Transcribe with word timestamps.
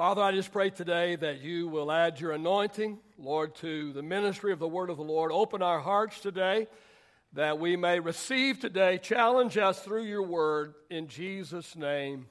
Father, 0.00 0.22
I 0.22 0.32
just 0.32 0.50
pray 0.50 0.70
today 0.70 1.16
that 1.16 1.42
you 1.42 1.68
will 1.68 1.92
add 1.92 2.18
your 2.18 2.32
anointing, 2.32 2.96
Lord, 3.18 3.54
to 3.56 3.92
the 3.92 4.02
ministry 4.02 4.50
of 4.50 4.58
the 4.58 4.66
word 4.66 4.88
of 4.88 4.96
the 4.96 5.02
Lord. 5.02 5.30
Open 5.30 5.60
our 5.60 5.78
hearts 5.78 6.20
today 6.20 6.68
that 7.34 7.58
we 7.58 7.76
may 7.76 8.00
receive 8.00 8.58
today. 8.58 8.96
Challenge 8.96 9.58
us 9.58 9.78
through 9.80 10.04
your 10.04 10.22
word 10.22 10.72
in 10.88 11.06
Jesus' 11.06 11.76
name. 11.76 12.28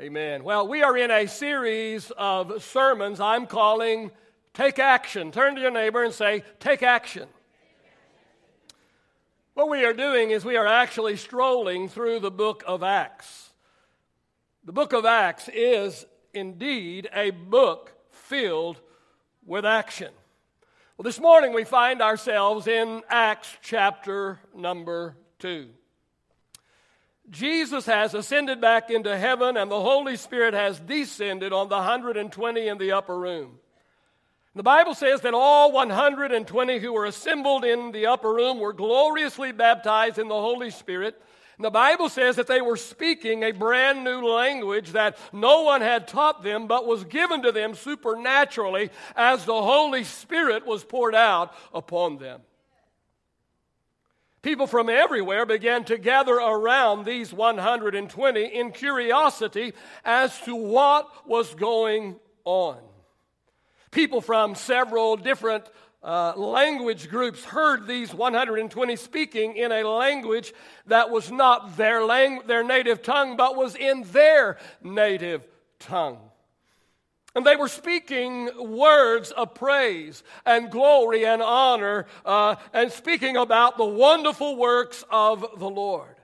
Amen. 0.00 0.42
Well, 0.42 0.66
we 0.66 0.82
are 0.82 0.96
in 0.96 1.10
a 1.10 1.26
series 1.26 2.10
of 2.12 2.64
sermons 2.64 3.20
I'm 3.20 3.44
calling 3.46 4.10
Take 4.54 4.78
Action. 4.78 5.30
Turn 5.32 5.54
to 5.56 5.60
your 5.60 5.70
neighbor 5.70 6.02
and 6.02 6.14
say, 6.14 6.44
Take 6.60 6.82
Action. 6.82 7.28
What 9.52 9.68
we 9.68 9.84
are 9.84 9.92
doing 9.92 10.30
is 10.30 10.46
we 10.46 10.56
are 10.56 10.66
actually 10.66 11.18
strolling 11.18 11.90
through 11.90 12.20
the 12.20 12.30
book 12.30 12.64
of 12.66 12.82
Acts. 12.82 13.47
The 14.64 14.72
book 14.72 14.92
of 14.92 15.04
Acts 15.04 15.48
is 15.48 16.04
indeed 16.34 17.08
a 17.12 17.30
book 17.30 17.92
filled 18.10 18.80
with 19.46 19.64
action. 19.64 20.12
Well, 20.96 21.04
this 21.04 21.20
morning 21.20 21.54
we 21.54 21.64
find 21.64 22.02
ourselves 22.02 22.66
in 22.66 23.02
Acts 23.08 23.56
chapter 23.62 24.40
number 24.54 25.16
2. 25.38 25.68
Jesus 27.30 27.86
has 27.86 28.14
ascended 28.14 28.60
back 28.60 28.90
into 28.90 29.16
heaven, 29.16 29.56
and 29.56 29.70
the 29.70 29.80
Holy 29.80 30.16
Spirit 30.16 30.54
has 30.54 30.80
descended 30.80 31.52
on 31.52 31.68
the 31.68 31.76
120 31.76 32.68
in 32.68 32.78
the 32.78 32.92
upper 32.92 33.18
room. 33.18 33.58
The 34.54 34.62
Bible 34.62 34.94
says 34.94 35.20
that 35.20 35.34
all 35.34 35.70
120 35.70 36.78
who 36.78 36.92
were 36.92 37.04
assembled 37.04 37.64
in 37.64 37.92
the 37.92 38.06
upper 38.06 38.32
room 38.32 38.58
were 38.58 38.72
gloriously 38.72 39.52
baptized 39.52 40.18
in 40.18 40.28
the 40.28 40.34
Holy 40.34 40.70
Spirit. 40.70 41.20
And 41.58 41.64
the 41.64 41.70
Bible 41.70 42.08
says 42.08 42.36
that 42.36 42.46
they 42.46 42.60
were 42.60 42.76
speaking 42.76 43.42
a 43.42 43.50
brand 43.50 44.04
new 44.04 44.24
language 44.24 44.92
that 44.92 45.18
no 45.32 45.62
one 45.62 45.80
had 45.80 46.06
taught 46.06 46.44
them, 46.44 46.68
but 46.68 46.86
was 46.86 47.02
given 47.02 47.42
to 47.42 47.50
them 47.50 47.74
supernaturally 47.74 48.90
as 49.16 49.44
the 49.44 49.60
Holy 49.60 50.04
Spirit 50.04 50.64
was 50.64 50.84
poured 50.84 51.16
out 51.16 51.52
upon 51.74 52.18
them. 52.18 52.42
People 54.40 54.68
from 54.68 54.88
everywhere 54.88 55.44
began 55.46 55.84
to 55.86 55.98
gather 55.98 56.36
around 56.36 57.04
these 57.04 57.32
120 57.32 58.44
in 58.44 58.70
curiosity 58.70 59.72
as 60.04 60.40
to 60.42 60.54
what 60.54 61.26
was 61.26 61.56
going 61.56 62.20
on. 62.44 62.78
People 63.90 64.20
from 64.20 64.54
several 64.54 65.16
different 65.16 65.64
uh, 66.02 66.32
language 66.36 67.08
groups 67.08 67.44
heard 67.44 67.86
these 67.86 68.14
120 68.14 68.96
speaking 68.96 69.56
in 69.56 69.72
a 69.72 69.82
language 69.82 70.54
that 70.86 71.10
was 71.10 71.30
not 71.30 71.76
their, 71.76 72.04
lang- 72.04 72.42
their 72.46 72.62
native 72.62 73.02
tongue, 73.02 73.36
but 73.36 73.56
was 73.56 73.74
in 73.74 74.04
their 74.12 74.58
native 74.82 75.44
tongue. 75.80 76.18
And 77.34 77.44
they 77.44 77.56
were 77.56 77.68
speaking 77.68 78.48
words 78.58 79.30
of 79.32 79.54
praise 79.54 80.22
and 80.46 80.70
glory 80.70 81.26
and 81.26 81.42
honor 81.42 82.06
uh, 82.24 82.56
and 82.72 82.90
speaking 82.90 83.36
about 83.36 83.76
the 83.76 83.84
wonderful 83.84 84.56
works 84.56 85.04
of 85.10 85.44
the 85.58 85.68
Lord. 85.68 86.14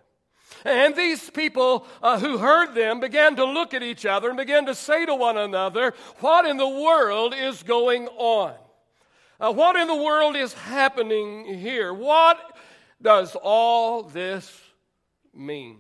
And 0.65 0.97
these 0.97 1.29
people 1.31 1.87
uh, 2.03 2.19
who 2.19 2.39
heard 2.39 2.75
them 2.75 3.01
began 3.01 3.37
to 3.37 3.45
look 3.45 3.75
at 3.75 3.83
each 3.83 4.07
other 4.07 4.29
and 4.29 4.37
began 4.37 4.67
to 4.67 4.75
say 4.75 5.05
to 5.05 5.15
one 5.15 5.37
another, 5.37 5.95
What 6.21 6.47
in 6.47 6.57
the 6.57 6.69
world 6.69 7.35
is 7.35 7.63
going 7.63 8.07
on? 8.09 8.55
Uh, 9.41 9.53
what 9.53 9.75
in 9.75 9.89
the 9.89 9.97
world 9.97 10.37
is 10.37 10.53
happening 10.53 11.45
here? 11.45 11.93
What 11.93 12.39
does 13.03 13.37
all 13.43 14.05
this 14.05 14.63
mean? 15.35 15.79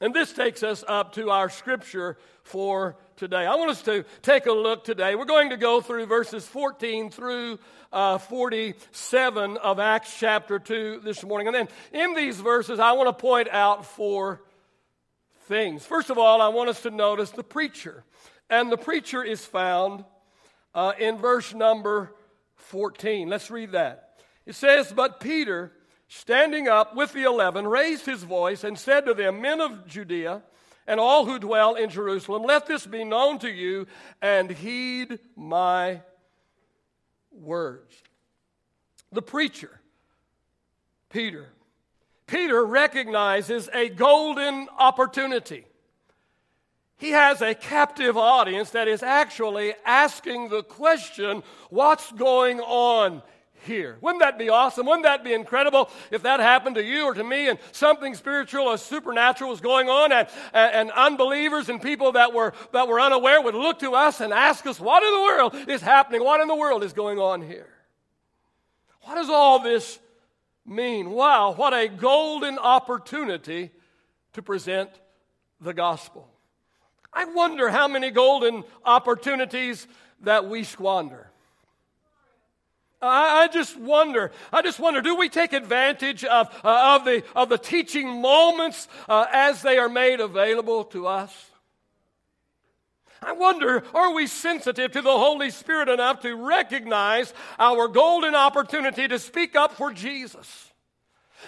And 0.00 0.12
this 0.12 0.32
takes 0.32 0.62
us 0.62 0.84
up 0.86 1.12
to 1.14 1.30
our 1.30 1.50
scripture 1.50 2.18
for 2.42 2.96
today. 3.16 3.46
I 3.46 3.54
want 3.54 3.70
us 3.70 3.82
to 3.82 4.04
take 4.22 4.46
a 4.46 4.52
look 4.52 4.84
today. 4.84 5.14
We're 5.14 5.24
going 5.24 5.50
to 5.50 5.56
go 5.56 5.80
through 5.80 6.06
verses 6.06 6.46
14 6.46 7.10
through 7.10 7.60
uh, 7.92 8.18
47 8.18 9.56
of 9.58 9.78
Acts 9.78 10.16
chapter 10.18 10.58
2 10.58 11.02
this 11.04 11.24
morning. 11.24 11.46
And 11.48 11.54
then 11.54 11.68
in 11.92 12.14
these 12.14 12.40
verses, 12.40 12.80
I 12.80 12.92
want 12.92 13.08
to 13.08 13.20
point 13.20 13.48
out 13.50 13.86
four 13.86 14.42
things. 15.46 15.84
First 15.84 16.10
of 16.10 16.18
all, 16.18 16.42
I 16.42 16.48
want 16.48 16.70
us 16.70 16.82
to 16.82 16.90
notice 16.90 17.30
the 17.30 17.44
preacher. 17.44 18.04
And 18.50 18.70
the 18.70 18.76
preacher 18.76 19.22
is 19.22 19.44
found 19.44 20.04
uh, 20.74 20.92
in 20.98 21.18
verse 21.18 21.54
number 21.54 22.12
14. 22.68 23.28
Let's 23.28 23.50
read 23.50 23.72
that. 23.72 24.20
It 24.46 24.54
says, 24.54 24.92
But 24.92 25.20
Peter, 25.20 25.72
standing 26.06 26.68
up 26.68 26.94
with 26.94 27.12
the 27.12 27.24
eleven, 27.24 27.66
raised 27.66 28.06
his 28.06 28.22
voice 28.22 28.64
and 28.64 28.78
said 28.78 29.06
to 29.06 29.14
them, 29.14 29.40
Men 29.40 29.60
of 29.60 29.86
Judea, 29.86 30.42
and 30.86 30.98
all 30.98 31.26
who 31.26 31.38
dwell 31.38 31.74
in 31.74 31.90
Jerusalem, 31.90 32.44
let 32.44 32.66
this 32.66 32.86
be 32.86 33.04
known 33.04 33.38
to 33.40 33.50
you 33.50 33.86
and 34.22 34.50
heed 34.50 35.18
my 35.36 36.00
words. 37.30 37.94
The 39.12 39.22
preacher, 39.22 39.80
Peter. 41.10 41.46
Peter 42.26 42.64
recognizes 42.64 43.68
a 43.72 43.88
golden 43.88 44.68
opportunity. 44.78 45.64
He 46.98 47.10
has 47.10 47.40
a 47.40 47.54
captive 47.54 48.16
audience 48.16 48.70
that 48.70 48.88
is 48.88 49.04
actually 49.04 49.74
asking 49.86 50.48
the 50.48 50.64
question 50.64 51.44
what's 51.70 52.10
going 52.12 52.58
on 52.60 53.22
here. 53.68 53.98
Wouldn't 54.00 54.20
that 54.20 54.36
be 54.36 54.48
awesome? 54.48 54.84
Wouldn't 54.86 55.04
that 55.04 55.22
be 55.22 55.32
incredible 55.32 55.90
if 56.10 56.22
that 56.22 56.40
happened 56.40 56.74
to 56.74 56.84
you 56.84 57.04
or 57.04 57.14
to 57.14 57.22
me 57.22 57.48
and 57.48 57.58
something 57.70 58.16
spiritual 58.16 58.64
or 58.64 58.78
supernatural 58.78 59.50
was 59.50 59.60
going 59.60 59.88
on 59.88 60.10
and, 60.10 60.28
and, 60.52 60.74
and, 60.74 60.90
unbelievers 60.90 61.68
and 61.68 61.80
people 61.80 62.12
that 62.12 62.32
were, 62.32 62.52
that 62.72 62.88
were 62.88 63.00
unaware 63.00 63.40
would 63.40 63.54
look 63.54 63.78
to 63.80 63.92
us 63.92 64.20
and 64.20 64.32
ask 64.32 64.66
us, 64.66 64.80
What 64.80 65.02
in 65.02 65.12
the 65.12 65.20
world 65.20 65.70
is 65.70 65.80
happening? 65.80 66.24
What 66.24 66.40
in 66.40 66.48
the 66.48 66.56
world 66.56 66.82
is 66.82 66.92
going 66.92 67.18
on 67.18 67.42
here? 67.42 67.68
What 69.02 69.14
does 69.14 69.30
all 69.30 69.60
this 69.60 69.98
mean? 70.66 71.10
Wow, 71.10 71.52
what 71.54 71.72
a 71.72 71.88
golden 71.88 72.58
opportunity 72.58 73.70
to 74.32 74.42
present 74.42 74.90
the 75.60 75.72
gospel. 75.72 76.28
I 77.12 77.24
wonder 77.24 77.68
how 77.70 77.88
many 77.88 78.10
golden 78.10 78.64
opportunities 78.84 79.86
that 80.22 80.48
we 80.48 80.64
squander. 80.64 81.30
I, 83.00 83.48
just 83.52 83.76
wonder, 83.78 84.32
I 84.52 84.60
just 84.62 84.80
wonder, 84.80 85.00
do 85.00 85.14
we 85.16 85.28
take 85.28 85.52
advantage 85.52 86.24
of, 86.24 86.48
uh, 86.64 86.96
of, 86.96 87.04
the, 87.04 87.22
of 87.36 87.48
the 87.48 87.58
teaching 87.58 88.20
moments 88.20 88.88
uh, 89.08 89.26
as 89.32 89.62
they 89.62 89.78
are 89.78 89.88
made 89.88 90.18
available 90.18 90.82
to 90.86 91.06
us? 91.06 91.50
I 93.22 93.32
wonder, 93.32 93.84
are 93.94 94.12
we 94.12 94.26
sensitive 94.26 94.92
to 94.92 95.02
the 95.02 95.10
Holy 95.10 95.50
Spirit 95.50 95.88
enough 95.88 96.22
to 96.22 96.34
recognize 96.34 97.32
our 97.58 97.88
golden 97.88 98.34
opportunity 98.34 99.06
to 99.08 99.18
speak 99.18 99.54
up 99.56 99.74
for 99.74 99.92
Jesus? 99.92 100.67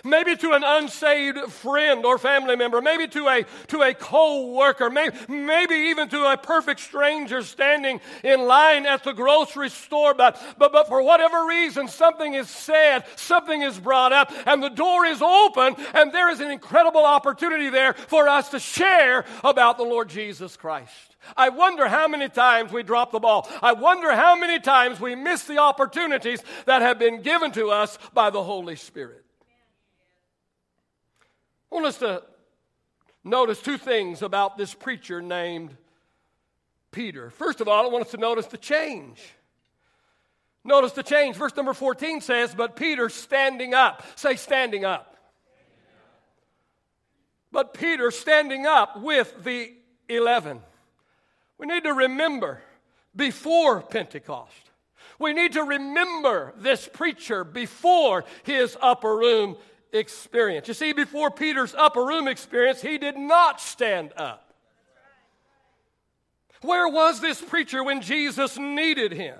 Maybe 0.05 0.37
to 0.37 0.53
an 0.53 0.63
unsaved 0.65 1.51
friend 1.53 2.05
or 2.05 2.19
family 2.19 2.57
member, 2.57 2.81
maybe 2.81 3.09
to 3.09 3.29
a, 3.29 3.45
to 3.69 3.83
a 3.83 3.95
co-worker, 3.95 4.89
maybe, 4.89 5.17
maybe 5.29 5.75
even 5.75 6.09
to 6.09 6.33
a 6.33 6.37
perfect 6.37 6.81
stranger 6.81 7.43
standing 7.43 8.01
in 8.25 8.47
line 8.47 8.87
at 8.87 9.05
the 9.05 9.13
grocery 9.13 9.69
store. 9.69 10.15
But, 10.15 10.41
but, 10.59 10.73
but 10.73 10.89
for 10.89 11.03
whatever 11.03 11.45
reason, 11.47 11.89
something 11.89 12.35
is 12.35 12.49
said, 12.49 13.05
something 13.17 13.63
is 13.63 13.79
brought 13.79 14.13
up, 14.13 14.33
and 14.47 14.63
the 14.63 14.71
door 14.71 15.07
is 15.07 15.21
open, 15.21 15.77
and 15.95 16.13
there 16.13 16.31
is 16.31 16.41
an 16.41 16.51
incredible 16.51 17.05
opportunity 17.05 17.69
there 17.69 17.95
for 17.95 18.29
us 18.29 18.49
to 18.51 18.59
share 18.59 19.25
about 19.45 19.77
the 19.77 19.85
Lord 19.85 20.09
Jesus 20.09 20.57
Christ. 20.57 21.17
I 21.37 21.51
wonder 21.51 21.89
how 21.89 22.09
many 22.09 22.29
times 22.29 22.73
we 22.73 22.83
drop 22.83 23.13
the 23.13 23.19
ball. 23.19 23.49
I 23.61 23.73
wonder 23.73 24.13
how 24.13 24.37
many 24.37 24.59
times 24.59 25.01
we 25.01 25.15
miss 25.15 25.45
the 25.45 25.59
opportunities 25.59 26.43
that 26.65 26.81
have 26.81 26.99
been 26.99 27.23
given 27.23 27.53
to 27.53 27.71
us 27.71 27.99
by 28.15 28.31
the 28.31 28.43
Holy 28.43 28.77
Spirit. 28.77 29.20
I 31.71 31.75
want 31.75 31.87
us 31.87 31.99
to 31.99 32.23
notice 33.23 33.61
two 33.61 33.79
things 33.79 34.23
about 34.23 34.59
this 34.59 34.75
preacher 34.75 35.23
named 35.23 35.77
Peter. 36.91 37.31
First 37.31 37.61
of 37.61 37.69
all, 37.69 37.87
I 37.87 37.89
want 37.89 38.07
us 38.07 38.11
to 38.11 38.17
notice 38.17 38.47
the 38.47 38.59
change. 38.59 39.21
Notice 40.65 40.93
the 40.93 41.03
change. 41.03 41.37
Verse 41.37 41.55
number 41.57 41.73
14 41.73 42.21
says, 42.21 42.55
But 42.55 42.77
Peter 42.77 43.09
standing 43.09 43.73
up. 43.73 44.05
Say, 44.17 44.37
standing 44.37 44.85
up. 44.85 45.17
But 47.53 47.75
Peter 47.75 48.11
standing 48.11 48.67
up 48.67 49.01
with 49.01 49.45
the 49.45 49.73
11. 50.09 50.61
We 51.59 51.67
need 51.67 51.85
to 51.85 51.93
remember 51.93 52.61
before 53.15 53.81
Pentecost. 53.83 54.71
We 55.19 55.33
need 55.33 55.53
to 55.53 55.63
remember 55.63 56.55
this 56.57 56.89
preacher 56.91 57.45
before 57.45 58.25
his 58.43 58.77
upper 58.81 59.17
room 59.17 59.57
experience. 59.93 60.69
You 60.69 60.75
see, 60.75 60.93
before 60.93 61.31
Peter's 61.31 61.75
upper 61.75 62.05
room 62.05 62.29
experience, 62.29 62.81
he 62.81 62.99
did 62.99 63.17
not 63.17 63.61
stand 63.61 64.13
up. 64.17 64.55
Where 66.63 66.89
was 66.89 67.21
this 67.21 67.41
preacher 67.41 67.83
when 67.83 68.03
Jesus 68.03 68.59
needed 68.59 69.13
him? 69.13 69.39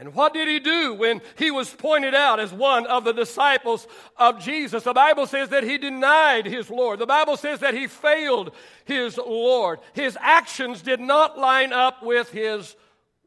And 0.00 0.14
what 0.14 0.32
did 0.32 0.48
he 0.48 0.60
do 0.60 0.94
when 0.94 1.20
he 1.36 1.50
was 1.50 1.68
pointed 1.68 2.14
out 2.14 2.40
as 2.40 2.54
one 2.54 2.86
of 2.86 3.04
the 3.04 3.12
disciples 3.12 3.86
of 4.16 4.40
Jesus? 4.40 4.82
The 4.82 4.94
Bible 4.94 5.26
says 5.26 5.50
that 5.50 5.62
he 5.62 5.76
denied 5.76 6.46
his 6.46 6.70
Lord. 6.70 6.98
The 6.98 7.06
Bible 7.06 7.36
says 7.36 7.60
that 7.60 7.74
he 7.74 7.86
failed 7.86 8.52
his 8.86 9.18
Lord. 9.18 9.78
His 9.92 10.16
actions 10.18 10.80
did 10.80 11.00
not 11.00 11.38
line 11.38 11.74
up 11.74 12.02
with 12.02 12.30
his 12.30 12.76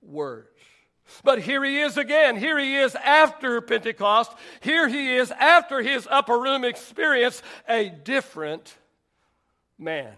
words. 0.01 0.52
But 1.23 1.41
here 1.41 1.63
he 1.63 1.81
is 1.81 1.97
again. 1.97 2.37
Here 2.37 2.57
he 2.57 2.75
is 2.75 2.95
after 2.95 3.61
Pentecost. 3.61 4.31
Here 4.61 4.87
he 4.87 5.15
is 5.15 5.31
after 5.31 5.81
his 5.81 6.07
upper 6.09 6.39
room 6.39 6.63
experience, 6.63 7.41
a 7.67 7.89
different 7.89 8.75
man. 9.77 10.13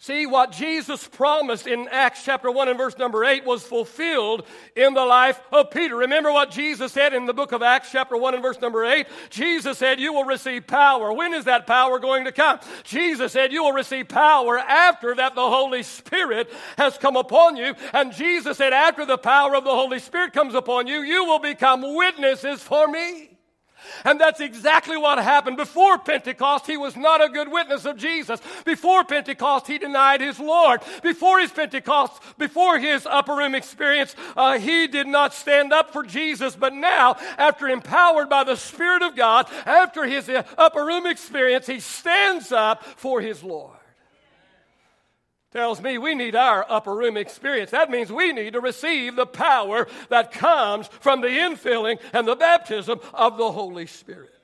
See, 0.00 0.26
what 0.26 0.52
Jesus 0.52 1.08
promised 1.08 1.66
in 1.66 1.88
Acts 1.90 2.24
chapter 2.24 2.52
1 2.52 2.68
and 2.68 2.78
verse 2.78 2.96
number 2.98 3.24
8 3.24 3.44
was 3.44 3.64
fulfilled 3.64 4.46
in 4.76 4.94
the 4.94 5.04
life 5.04 5.40
of 5.50 5.72
Peter. 5.72 5.96
Remember 5.96 6.30
what 6.30 6.52
Jesus 6.52 6.92
said 6.92 7.12
in 7.12 7.26
the 7.26 7.34
book 7.34 7.50
of 7.50 7.64
Acts 7.64 7.90
chapter 7.90 8.16
1 8.16 8.34
and 8.34 8.42
verse 8.42 8.60
number 8.60 8.84
8? 8.84 9.08
Jesus 9.28 9.76
said, 9.76 9.98
You 9.98 10.12
will 10.12 10.24
receive 10.24 10.68
power. 10.68 11.12
When 11.12 11.34
is 11.34 11.46
that 11.46 11.66
power 11.66 11.98
going 11.98 12.26
to 12.26 12.32
come? 12.32 12.60
Jesus 12.84 13.32
said, 13.32 13.52
You 13.52 13.64
will 13.64 13.72
receive 13.72 14.06
power 14.06 14.56
after 14.56 15.16
that 15.16 15.34
the 15.34 15.50
Holy 15.50 15.82
Spirit 15.82 16.48
has 16.76 16.96
come 16.96 17.16
upon 17.16 17.56
you. 17.56 17.74
And 17.92 18.12
Jesus 18.12 18.56
said, 18.56 18.72
After 18.72 19.04
the 19.04 19.18
power 19.18 19.56
of 19.56 19.64
the 19.64 19.74
Holy 19.74 19.98
Spirit 19.98 20.32
comes 20.32 20.54
upon 20.54 20.86
you, 20.86 21.00
you 21.00 21.24
will 21.24 21.40
become 21.40 21.96
witnesses 21.96 22.62
for 22.62 22.86
me. 22.86 23.27
And 24.04 24.20
that's 24.20 24.40
exactly 24.40 24.96
what 24.96 25.18
happened. 25.18 25.56
Before 25.56 25.98
Pentecost, 25.98 26.66
he 26.66 26.76
was 26.76 26.96
not 26.96 27.22
a 27.22 27.28
good 27.28 27.50
witness 27.50 27.84
of 27.84 27.96
Jesus. 27.96 28.40
Before 28.64 29.04
Pentecost, 29.04 29.66
he 29.66 29.78
denied 29.78 30.20
his 30.20 30.38
Lord. 30.38 30.80
Before 31.02 31.40
his 31.40 31.50
Pentecost, 31.50 32.20
before 32.38 32.78
his 32.78 33.06
upper 33.06 33.34
room 33.34 33.54
experience, 33.54 34.14
uh, 34.36 34.58
he 34.58 34.86
did 34.86 35.06
not 35.06 35.34
stand 35.34 35.72
up 35.72 35.92
for 35.92 36.02
Jesus. 36.02 36.54
But 36.56 36.74
now, 36.74 37.16
after 37.38 37.68
empowered 37.68 38.28
by 38.28 38.44
the 38.44 38.56
Spirit 38.56 39.02
of 39.02 39.16
God, 39.16 39.46
after 39.66 40.04
his 40.04 40.28
uh, 40.28 40.42
upper 40.56 40.84
room 40.84 41.06
experience, 41.06 41.66
he 41.66 41.80
stands 41.80 42.52
up 42.52 42.84
for 42.84 43.20
his 43.20 43.42
Lord 43.42 43.77
tells 45.50 45.80
me 45.80 45.96
we 45.96 46.14
need 46.14 46.36
our 46.36 46.66
upper 46.68 46.94
room 46.94 47.16
experience. 47.16 47.70
That 47.70 47.90
means 47.90 48.12
we 48.12 48.32
need 48.32 48.52
to 48.52 48.60
receive 48.60 49.16
the 49.16 49.26
power 49.26 49.86
that 50.10 50.32
comes 50.32 50.88
from 50.88 51.20
the 51.20 51.28
infilling 51.28 51.98
and 52.12 52.28
the 52.28 52.36
baptism 52.36 53.00
of 53.14 53.38
the 53.38 53.50
Holy 53.50 53.86
Spirit. 53.86 54.34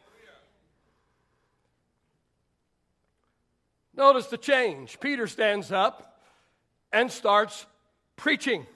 Notice 3.96 4.26
the 4.26 4.38
change. 4.38 4.98
Peter 4.98 5.26
stands 5.26 5.70
up 5.70 6.20
and 6.92 7.12
starts 7.12 7.66
preaching. 8.16 8.66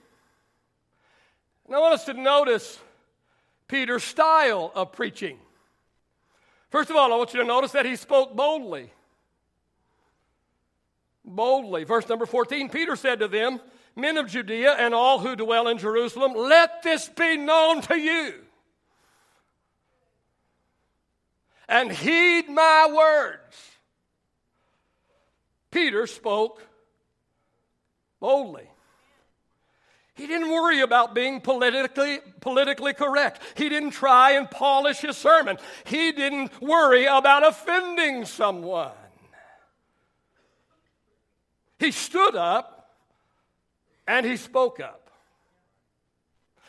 And 1.67 1.75
I 1.75 1.81
want 1.81 1.95
us 1.95 2.05
to 2.05 2.15
notice 2.15 2.79
Peter's 3.67 4.05
style 4.05 4.71
of 4.75 4.93
preaching. 4.93 5.39
First 6.71 6.91
of 6.91 6.97
all, 6.97 7.13
I 7.13 7.17
want 7.17 7.33
you 7.33 7.41
to 7.41 7.47
notice 7.47 7.73
that 7.73 7.87
he 7.87 7.97
spoke 7.97 8.37
boldly 8.37 8.93
boldly. 11.29 11.85
Verse 11.85 12.09
number 12.09 12.27
14 12.27 12.69
Peter 12.69 12.97
said 12.97 13.21
to 13.21 13.29
them, 13.29 13.61
Men 13.97 14.17
of 14.17 14.29
Judea 14.29 14.73
and 14.79 14.95
all 14.95 15.19
who 15.19 15.35
dwell 15.35 15.69
in 15.69 15.79
Jerusalem, 15.79 16.35
let 16.35 16.83
this 16.83 17.09
be 17.09 17.37
known 17.37 17.83
to 17.83 17.99
you. 17.99 18.35
And 21.69 21.91
heed 21.91 22.49
my 22.49 22.93
words. 22.95 23.57
Peter 25.71 26.07
spoke 26.07 26.63
boldly. 28.21 28.69
He 30.15 30.27
didn't 30.27 30.51
worry 30.51 30.81
about 30.81 31.15
being 31.15 31.41
politically, 31.41 32.19
politically 32.41 32.93
correct. 32.93 33.41
He 33.57 33.69
didn't 33.69 33.91
try 33.91 34.33
and 34.33 34.51
polish 34.51 34.99
his 34.99 35.17
sermon. 35.17 35.59
He 35.85 36.11
didn't 36.11 36.61
worry 36.61 37.07
about 37.07 37.47
offending 37.47 38.25
someone. 38.25 38.91
He 41.79 41.91
stood 41.93 42.35
up 42.35 42.95
and 44.07 44.27
he 44.27 44.37
spoke 44.37 44.81
up. 44.81 45.11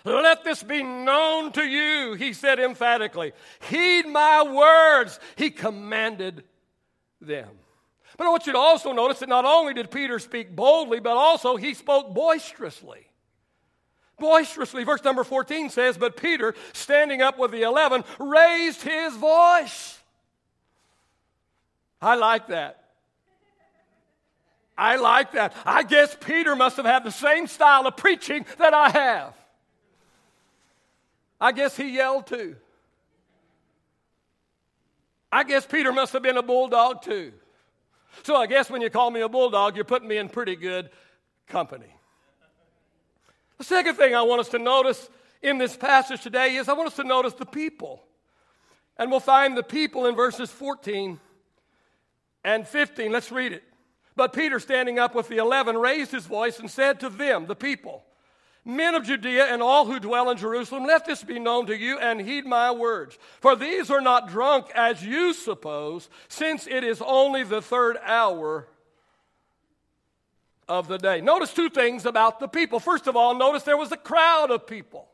Let 0.06 0.44
this 0.44 0.64
be 0.64 0.82
known 0.82 1.52
to 1.54 1.64
you, 1.64 2.14
he 2.14 2.34
said 2.34 2.60
emphatically. 2.60 3.34
Heed 3.70 4.08
my 4.08 4.44
words, 4.44 5.20
he 5.36 5.50
commanded 5.50 6.44
them. 7.20 7.50
But 8.18 8.28
I 8.28 8.30
want 8.30 8.48
you 8.48 8.54
to 8.54 8.60
also 8.60 8.92
notice 8.92 9.20
that 9.20 9.30
not 9.30 9.46
only 9.46 9.74
did 9.74 9.92
Peter 9.92 10.20
speak 10.20 10.56
boldly, 10.56 11.00
but 11.00 11.16
also 11.16 11.58
he 11.58 11.74
spoke 11.74 12.14
boisterously. 12.14 13.08
Boisterously. 14.20 14.84
Verse 14.84 15.04
number 15.04 15.24
14 15.24 15.70
says, 15.70 15.98
But 15.98 16.18
Peter, 16.18 16.54
standing 16.74 17.22
up 17.22 17.40
with 17.40 17.52
the 17.52 17.64
eleven, 17.64 18.04
raised 18.20 18.82
his 18.82 19.16
voice. 19.16 20.00
I 22.02 22.16
like 22.16 22.48
that. 22.48 22.88
I 24.80 24.96
like 24.96 25.34
that. 25.34 25.54
I 25.66 25.84
guess 25.84 26.16
Peter 26.18 26.56
must 26.56 26.78
have 26.78 26.86
had 26.86 27.04
the 27.04 27.12
same 27.12 27.48
style 27.48 27.86
of 27.86 27.98
preaching 27.98 28.46
that 28.58 28.74
I 28.74 28.90
have. 28.90 29.34
I 31.42 31.52
guess 31.52 31.76
he 31.76 31.90
yelled 31.90 32.28
too. 32.28 32.56
I 35.30 35.44
guess 35.44 35.66
Peter 35.66 35.92
must 35.92 36.14
have 36.14 36.24
been 36.24 36.38
a 36.38 36.42
bulldog 36.42 37.02
too. 37.02 37.34
So 38.24 38.38
I 38.38 38.48
guess 38.48 38.70
when 38.70 38.81
you 38.81 38.90
call 38.90 39.12
me 39.12 39.20
a 39.20 39.28
bulldog, 39.28 39.76
you're 39.76 39.84
putting 39.84 40.08
me 40.08 40.16
in 40.16 40.30
pretty 40.30 40.56
good 40.56 40.90
company. 41.48 41.94
The 43.58 43.66
second 43.66 43.96
thing 43.96 44.16
I 44.16 44.22
want 44.22 44.40
us 44.40 44.50
to 44.50 44.60
notice 44.60 45.10
in 45.42 45.58
this 45.58 45.75
passage 45.75 46.22
today 46.24 46.56
is 46.56 46.70
I 46.70 46.74
want 46.74 46.88
us 46.88 46.96
to 46.96 47.04
notice 47.04 47.34
the 47.34 47.46
people. 47.46 48.02
And 48.98 49.12
we'll 49.12 49.20
find 49.20 49.58
the 49.58 49.64
people 49.64 50.06
in 50.06 50.16
verses 50.16 50.50
14 50.50 51.20
and 52.46 52.66
15. 52.66 53.12
Let's 53.12 53.30
read 53.30 53.52
it. 53.52 53.64
But 54.16 54.34
Peter, 54.34 54.60
standing 54.60 55.00
up 55.00 55.16
with 55.16 55.30
the 55.30 55.38
eleven, 55.38 55.78
raised 55.78 56.12
his 56.12 56.26
voice 56.26 56.60
and 56.60 56.70
said 56.70 57.00
to 57.00 57.10
them, 57.10 57.46
the 57.46 57.56
people, 57.56 58.04
Men 58.66 58.94
of 58.94 59.06
Judea 59.06 59.46
and 59.46 59.62
all 59.62 59.86
who 59.86 60.00
dwell 60.00 60.30
in 60.30 60.38
Jerusalem, 60.38 60.86
let 60.86 61.06
this 61.06 61.24
be 61.24 61.40
known 61.40 61.66
to 61.68 61.78
you 61.78 61.98
and 61.98 62.20
heed 62.20 62.46
my 62.46 62.72
words. 62.72 63.18
For 63.40 63.56
these 63.56 63.90
are 63.90 64.02
not 64.02 64.28
drunk 64.28 64.68
as 64.76 65.04
you 65.04 65.34
suppose, 65.34 66.10
since 66.28 66.68
it 66.68 66.84
is 66.84 67.02
only 67.02 67.44
the 67.44 67.62
third 67.62 67.98
hour 68.04 68.68
of 70.68 70.88
the 70.88 70.98
day. 70.98 71.22
Notice 71.22 71.54
two 71.54 71.70
things 71.70 72.06
about 72.06 72.40
the 72.40 72.48
people. 72.48 72.80
First 72.80 73.08
of 73.08 73.16
all, 73.16 73.34
notice 73.34 73.64
there 73.64 73.78
was 73.78 73.94
a 73.94 73.98
crowd 73.98 74.52
of 74.52 74.68
people. 74.68 75.08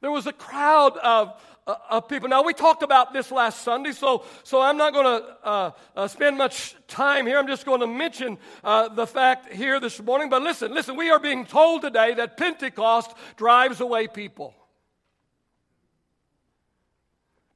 There 0.00 0.12
was 0.12 0.26
a 0.26 0.32
crowd 0.32 0.96
of, 0.98 1.34
of 1.68 2.08
people. 2.08 2.28
Now, 2.28 2.42
we 2.42 2.54
talked 2.54 2.82
about 2.82 3.12
this 3.12 3.30
last 3.30 3.62
Sunday, 3.62 3.92
so, 3.92 4.24
so 4.42 4.60
I'm 4.60 4.76
not 4.76 4.92
going 4.92 5.04
to 5.04 5.36
uh, 5.44 5.70
uh, 5.96 6.08
spend 6.08 6.38
much 6.38 6.74
time 6.86 7.26
here. 7.26 7.38
I'm 7.38 7.46
just 7.46 7.66
going 7.66 7.80
to 7.80 7.86
mention 7.86 8.38
uh, 8.64 8.88
the 8.88 9.06
fact 9.06 9.52
here 9.52 9.78
this 9.80 10.00
morning. 10.00 10.30
But 10.30 10.42
listen, 10.42 10.72
listen, 10.72 10.96
we 10.96 11.10
are 11.10 11.18
being 11.18 11.44
told 11.44 11.82
today 11.82 12.14
that 12.14 12.36
Pentecost 12.36 13.12
drives 13.36 13.80
away 13.80 14.08
people. 14.08 14.54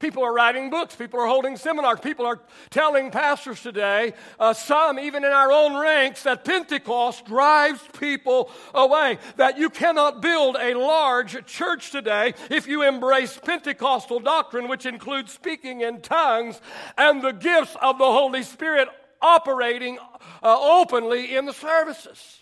People 0.03 0.25
are 0.25 0.35
writing 0.35 0.69
books. 0.69 0.97
People 0.97 1.21
are 1.21 1.29
holding 1.29 1.57
seminars. 1.57 2.01
People 2.01 2.27
are 2.27 2.41
telling 2.71 3.13
pastors 3.13 3.63
today, 3.63 4.15
uh, 4.41 4.53
some 4.53 4.99
even 4.99 5.25
in 5.25 5.31
our 5.31 5.53
own 5.53 5.81
ranks, 5.81 6.25
that 6.25 6.45
Pentecost 6.45 7.25
drives 7.25 7.81
people 8.01 8.51
away. 8.75 9.19
That 9.37 9.59
you 9.59 9.71
cannot 9.71 10.21
build 10.21 10.57
a 10.59 10.75
large 10.75 11.47
church 11.47 11.93
today 11.93 12.35
if 12.51 12.67
you 12.67 12.83
embrace 12.83 13.39
Pentecostal 13.39 14.19
doctrine, 14.19 14.67
which 14.67 14.87
includes 14.87 15.33
speaking 15.33 15.83
in 15.83 16.01
tongues 16.01 16.61
and 16.99 17.23
the 17.23 17.31
gifts 17.31 17.77
of 17.81 17.99
the 17.99 18.05
Holy 18.05 18.43
Spirit 18.43 18.89
operating 19.21 19.99
uh, 20.43 20.81
openly 20.81 21.37
in 21.37 21.47
the 21.47 21.53
services. 21.53 22.41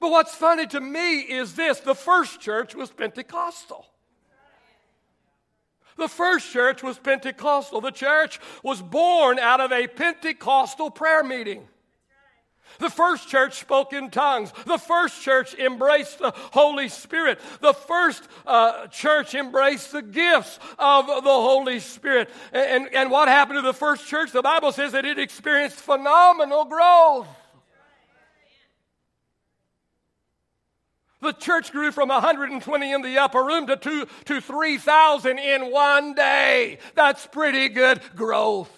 But 0.00 0.12
what's 0.12 0.34
funny 0.34 0.66
to 0.68 0.80
me 0.80 1.18
is 1.20 1.56
this 1.56 1.80
the 1.80 1.94
first 1.94 2.40
church 2.40 2.74
was 2.74 2.90
Pentecostal. 2.90 3.84
The 5.98 6.08
first 6.08 6.50
church 6.52 6.82
was 6.82 6.96
Pentecostal. 6.98 7.80
The 7.80 7.90
church 7.90 8.40
was 8.62 8.80
born 8.80 9.38
out 9.38 9.60
of 9.60 9.72
a 9.72 9.86
Pentecostal 9.88 10.90
prayer 10.90 11.24
meeting. 11.24 11.66
The 12.78 12.90
first 12.90 13.28
church 13.28 13.58
spoke 13.58 13.92
in 13.92 14.10
tongues. 14.10 14.52
The 14.64 14.78
first 14.78 15.20
church 15.22 15.54
embraced 15.54 16.20
the 16.20 16.32
Holy 16.52 16.88
Spirit. 16.88 17.40
The 17.60 17.72
first 17.72 18.22
uh, 18.46 18.86
church 18.86 19.34
embraced 19.34 19.90
the 19.90 20.02
gifts 20.02 20.60
of 20.78 21.06
the 21.06 21.22
Holy 21.22 21.80
Spirit. 21.80 22.30
And, 22.52 22.84
and, 22.84 22.94
and 22.94 23.10
what 23.10 23.26
happened 23.26 23.58
to 23.58 23.62
the 23.62 23.74
first 23.74 24.06
church? 24.06 24.30
The 24.30 24.42
Bible 24.42 24.70
says 24.70 24.92
that 24.92 25.04
it 25.04 25.18
experienced 25.18 25.76
phenomenal 25.76 26.64
growth. 26.66 27.26
The 31.20 31.32
church 31.32 31.72
grew 31.72 31.90
from 31.90 32.10
120 32.10 32.92
in 32.92 33.02
the 33.02 33.18
upper 33.18 33.42
room 33.42 33.66
to, 33.66 33.76
two, 33.76 34.06
to 34.26 34.40
3,000 34.40 35.38
in 35.38 35.72
one 35.72 36.14
day. 36.14 36.78
That's 36.94 37.26
pretty 37.26 37.68
good 37.68 38.00
growth. 38.14 38.77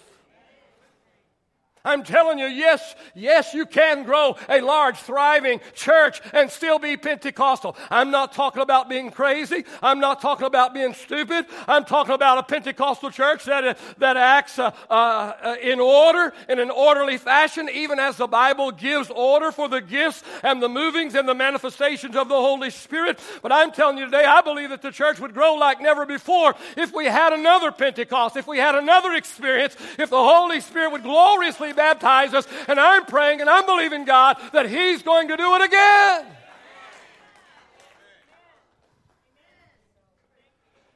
I'm 1.83 2.03
telling 2.03 2.37
you, 2.37 2.45
yes, 2.45 2.95
yes, 3.15 3.53
you 3.53 3.65
can 3.65 4.03
grow 4.03 4.35
a 4.47 4.61
large, 4.61 4.97
thriving 4.97 5.59
church 5.73 6.21
and 6.33 6.49
still 6.51 6.77
be 6.77 6.95
Pentecostal. 6.95 7.75
I'm 7.89 8.11
not 8.11 8.33
talking 8.33 8.61
about 8.61 8.87
being 8.87 9.09
crazy. 9.09 9.65
I'm 9.81 9.99
not 9.99 10.21
talking 10.21 10.45
about 10.45 10.73
being 10.73 10.93
stupid. 10.93 11.45
I'm 11.67 11.85
talking 11.85 12.13
about 12.13 12.37
a 12.37 12.43
Pentecostal 12.43 13.09
church 13.09 13.45
that, 13.45 13.65
uh, 13.65 13.73
that 13.97 14.15
acts 14.15 14.59
uh, 14.59 14.71
uh, 14.89 15.55
in 15.61 15.79
order, 15.79 16.33
in 16.47 16.59
an 16.59 16.69
orderly 16.69 17.17
fashion, 17.17 17.67
even 17.73 17.97
as 17.99 18.17
the 18.17 18.27
Bible 18.27 18.71
gives 18.71 19.09
order 19.09 19.51
for 19.51 19.67
the 19.67 19.81
gifts 19.81 20.23
and 20.43 20.61
the 20.61 20.69
movings 20.69 21.15
and 21.15 21.27
the 21.27 21.33
manifestations 21.33 22.15
of 22.15 22.29
the 22.29 22.35
Holy 22.35 22.69
Spirit. 22.69 23.19
But 23.41 23.51
I'm 23.51 23.71
telling 23.71 23.97
you 23.97 24.05
today, 24.05 24.25
I 24.25 24.41
believe 24.41 24.69
that 24.69 24.83
the 24.83 24.91
church 24.91 25.19
would 25.19 25.33
grow 25.33 25.55
like 25.55 25.81
never 25.81 26.05
before 26.05 26.53
if 26.77 26.93
we 26.93 27.05
had 27.05 27.33
another 27.33 27.71
Pentecost, 27.71 28.37
if 28.37 28.47
we 28.47 28.59
had 28.59 28.75
another 28.75 29.13
experience, 29.13 29.75
if 29.97 30.09
the 30.11 30.17
Holy 30.17 30.59
Spirit 30.59 30.91
would 30.91 31.03
gloriously 31.03 31.70
baptize 31.73 32.33
us. 32.33 32.47
And 32.67 32.79
I'm 32.79 33.05
praying 33.05 33.41
and 33.41 33.49
I'm 33.49 33.65
believing 33.65 34.05
God 34.05 34.37
that 34.53 34.69
He's 34.69 35.01
going 35.01 35.27
to 35.29 35.37
do 35.37 35.55
it 35.55 35.61
again. 35.63 36.25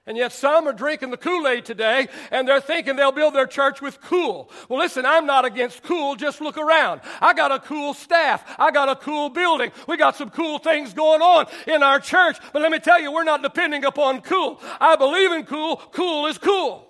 And 0.08 0.17
yet 0.17 0.32
some 0.32 0.67
are 0.67 0.74
drinking 0.74 1.10
the 1.10 1.17
Kool 1.17 1.48
Aid 1.48 1.65
today 1.65 2.08
and 2.29 2.48
they're 2.48 2.62
thinking 2.62 2.96
they'll 2.96 3.12
build 3.12 3.34
their 3.34 3.48
church 3.48 3.82
with 3.82 4.00
cool. 4.01 4.51
Well, 4.70 4.77
listen, 4.77 5.03
I'm 5.03 5.25
not 5.25 5.46
against 5.46 5.82
cool. 5.82 6.15
Just 6.15 6.41
look 6.41 6.58
around. 6.58 7.01
I 7.22 7.34
got 7.34 7.51
a 7.51 7.60
cool 7.60 7.96
staff. 7.96 8.44
I 8.60 8.70
got 8.70 8.88
a 8.88 8.96
cool 8.96 9.29
building. 9.29 9.72
We 9.88 9.98
got 9.98 10.15
some 10.15 10.29
cool 10.29 10.60
things 10.60 10.94
going 10.94 11.24
on 11.24 11.48
in 11.65 11.82
our 11.82 12.00
church. 12.00 12.38
But 12.53 12.62
let 12.62 12.72
me 12.72 12.77
tell 12.77 13.01
you, 13.01 13.12
we're 13.12 13.24
not 13.24 13.41
depending 13.41 13.84
upon 13.84 14.22
cool. 14.22 14.62
I 14.79 14.96
believe 14.96 15.32
in 15.32 15.44
cool. 15.46 15.77
Cool 15.77 16.27
is 16.27 16.38
cool. 16.38 16.88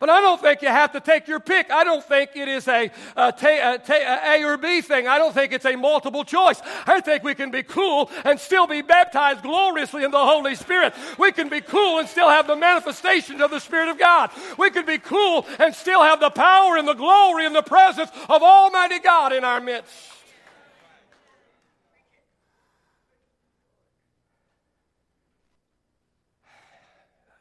But 0.00 0.10
I 0.10 0.20
don't 0.20 0.40
think 0.40 0.62
you 0.62 0.68
have 0.68 0.92
to 0.92 1.00
take 1.00 1.26
your 1.26 1.40
pick. 1.40 1.72
I 1.72 1.82
don't 1.82 2.04
think 2.04 2.30
it 2.36 2.46
is 2.46 2.68
a, 2.68 2.90
a, 3.16 4.44
or 4.44 4.56
B 4.56 4.80
thing. 4.80 5.08
I 5.08 5.18
don't 5.18 5.34
think 5.34 5.52
it's 5.52 5.64
a 5.64 5.74
multiple 5.74 6.24
choice. 6.24 6.60
I 6.86 7.00
think 7.00 7.24
we 7.24 7.34
can 7.34 7.50
be 7.50 7.64
cool 7.64 8.08
and 8.24 8.38
still 8.38 8.68
be 8.68 8.80
baptized 8.80 9.42
gloriously 9.42 10.04
in 10.04 10.12
the 10.12 10.18
Holy 10.18 10.54
Spirit. 10.54 10.94
We 11.18 11.32
can 11.32 11.48
be 11.48 11.60
cool 11.60 11.98
and 11.98 12.08
still 12.08 12.28
have 12.28 12.46
the 12.46 12.54
manifestations 12.54 13.40
of 13.40 13.50
the 13.50 13.58
Spirit 13.58 13.88
of 13.88 13.98
God. 13.98 14.30
We 14.56 14.70
can 14.70 14.86
be 14.86 14.98
cool 14.98 15.44
and 15.58 15.74
still 15.74 16.02
have 16.02 16.20
the 16.20 16.30
power 16.30 16.76
and 16.76 16.86
the 16.86 16.94
glory 16.94 17.44
and 17.44 17.54
the 17.54 17.62
presence 17.62 18.10
of 18.28 18.42
Almighty 18.42 19.00
God 19.00 19.32
in 19.32 19.42
our 19.42 19.60
midst. 19.60 20.12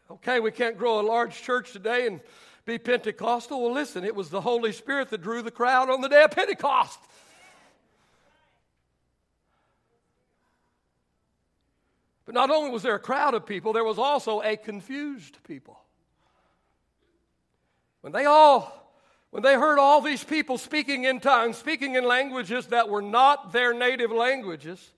Okay, 0.09 0.39
we 0.39 0.51
can't 0.51 0.77
grow 0.77 0.99
a 0.99 1.01
large 1.01 1.39
church 1.43 1.73
today 1.73 2.07
and 2.07 2.21
be 2.67 2.77
Pentecostal? 2.77 3.63
Well, 3.63 3.73
listen, 3.73 4.03
it 4.03 4.13
was 4.13 4.29
the 4.29 4.41
Holy 4.41 4.73
Spirit 4.73 5.09
that 5.09 5.23
drew 5.23 5.41
the 5.41 5.49
crowd 5.49 5.89
on 5.89 6.01
the 6.01 6.09
day 6.09 6.21
of 6.21 6.31
Pentecost. 6.31 6.99
But 12.25 12.35
not 12.35 12.51
only 12.51 12.69
was 12.69 12.83
there 12.83 12.95
a 12.95 12.99
crowd 12.99 13.33
of 13.35 13.45
people, 13.45 13.71
there 13.71 13.85
was 13.85 13.97
also 13.97 14.41
a 14.41 14.57
confused 14.57 15.37
people. 15.47 15.79
When 18.01 18.11
they 18.11 18.25
all 18.25 18.73
when 19.29 19.43
they 19.43 19.55
heard 19.55 19.77
all 19.77 20.01
these 20.01 20.23
people 20.23 20.57
speaking 20.57 21.03
in 21.03 21.19
tongues, 21.19 21.57
speaking 21.57 21.95
in 21.95 22.05
languages 22.05 22.67
that 22.67 22.89
were 22.89 23.01
not 23.01 23.51
their 23.51 23.73
native 23.73 24.11
languages, 24.11 24.91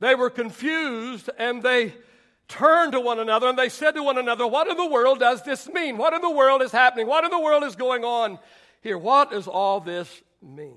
they 0.00 0.14
were 0.14 0.30
confused 0.30 1.28
and 1.38 1.62
they 1.62 1.94
turned 2.50 2.92
to 2.92 3.00
one 3.00 3.18
another 3.18 3.48
and 3.48 3.58
they 3.58 3.70
said 3.70 3.92
to 3.92 4.02
one 4.02 4.18
another, 4.18 4.46
What 4.46 4.68
in 4.68 4.76
the 4.76 4.86
world 4.86 5.20
does 5.20 5.42
this 5.42 5.68
mean? 5.68 5.96
What 5.96 6.12
in 6.12 6.20
the 6.20 6.30
world 6.30 6.60
is 6.60 6.72
happening? 6.72 7.06
What 7.06 7.24
in 7.24 7.30
the 7.30 7.40
world 7.40 7.64
is 7.64 7.76
going 7.76 8.04
on 8.04 8.38
here? 8.82 8.98
What 8.98 9.30
does 9.30 9.48
all 9.48 9.80
this 9.80 10.22
mean? 10.42 10.76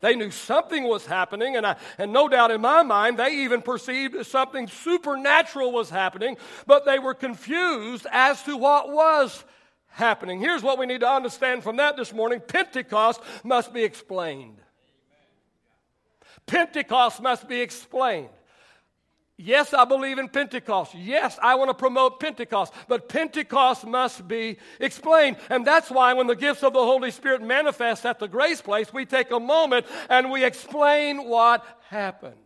They 0.00 0.16
knew 0.16 0.32
something 0.32 0.82
was 0.82 1.06
happening, 1.06 1.54
and, 1.54 1.64
I, 1.64 1.76
and 1.96 2.12
no 2.12 2.26
doubt 2.28 2.50
in 2.50 2.60
my 2.60 2.82
mind, 2.82 3.18
they 3.18 3.44
even 3.44 3.62
perceived 3.62 4.14
that 4.14 4.26
something 4.26 4.66
supernatural 4.66 5.70
was 5.70 5.90
happening, 5.90 6.36
but 6.66 6.84
they 6.84 6.98
were 6.98 7.14
confused 7.14 8.04
as 8.10 8.42
to 8.42 8.56
what 8.56 8.90
was 8.90 9.44
happening. 9.86 10.40
Here's 10.40 10.62
what 10.62 10.76
we 10.76 10.86
need 10.86 11.00
to 11.00 11.08
understand 11.08 11.62
from 11.62 11.76
that 11.76 11.96
this 11.96 12.12
morning 12.12 12.40
Pentecost 12.40 13.20
must 13.44 13.72
be 13.72 13.84
explained. 13.84 14.60
Pentecost 16.46 17.22
must 17.22 17.46
be 17.46 17.60
explained. 17.60 18.28
Yes, 19.38 19.72
I 19.74 19.84
believe 19.84 20.18
in 20.18 20.28
Pentecost. 20.28 20.94
Yes, 20.94 21.38
I 21.42 21.54
want 21.54 21.70
to 21.70 21.74
promote 21.74 22.20
Pentecost. 22.20 22.72
But 22.86 23.08
Pentecost 23.08 23.84
must 23.84 24.28
be 24.28 24.58
explained. 24.78 25.36
And 25.50 25.66
that's 25.66 25.90
why 25.90 26.12
when 26.12 26.26
the 26.26 26.36
gifts 26.36 26.62
of 26.62 26.74
the 26.74 26.84
Holy 26.84 27.10
Spirit 27.10 27.42
manifest 27.42 28.04
at 28.06 28.18
the 28.18 28.28
grace 28.28 28.60
place, 28.60 28.92
we 28.92 29.04
take 29.04 29.30
a 29.30 29.40
moment 29.40 29.86
and 30.08 30.30
we 30.30 30.44
explain 30.44 31.28
what 31.28 31.64
happened. 31.88 32.36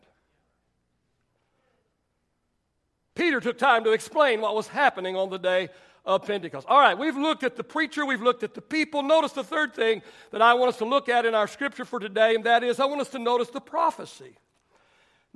Peter 3.15 3.41
took 3.41 3.59
time 3.59 3.83
to 3.85 3.93
explain 3.93 4.41
what 4.41 4.55
was 4.55 4.69
happening 4.69 5.17
on 5.17 5.31
the 5.31 5.39
day 5.39 5.71
of 6.05 6.25
Pentecost. 6.25 6.67
All 6.69 6.79
right, 6.79 6.97
we've 6.97 7.17
looked 7.17 7.43
at 7.43 7.57
the 7.57 7.65
preacher, 7.65 8.07
we've 8.07 8.23
looked 8.23 8.45
at 8.45 8.55
the 8.55 8.63
people. 8.63 9.03
Notice 9.03 9.33
the 9.33 9.43
third 9.43 9.75
thing 9.75 10.03
that 10.31 10.41
I 10.41 10.55
want 10.55 10.69
us 10.69 10.79
to 10.79 10.85
look 10.85 11.09
at 11.09 11.27
in 11.27 11.35
our 11.35 11.49
scripture 11.49 11.85
for 11.85 11.99
today, 11.99 12.37
and 12.37 12.45
that 12.45 12.63
is 12.63 12.79
I 12.79 12.85
want 12.85 13.01
us 13.01 13.09
to 13.09 13.19
notice 13.19 13.49
the 13.49 13.61
prophecy. 13.61 14.37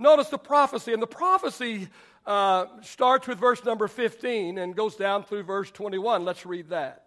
Notice 0.00 0.28
the 0.28 0.38
prophecy, 0.38 0.94
and 0.94 1.02
the 1.02 1.06
prophecy 1.06 1.88
uh, 2.26 2.64
starts 2.82 3.28
with 3.28 3.38
verse 3.38 3.62
number 3.64 3.86
15 3.86 4.56
and 4.56 4.74
goes 4.74 4.96
down 4.96 5.24
through 5.24 5.42
verse 5.42 5.70
21. 5.70 6.24
Let's 6.24 6.46
read 6.46 6.70
that. 6.70 7.04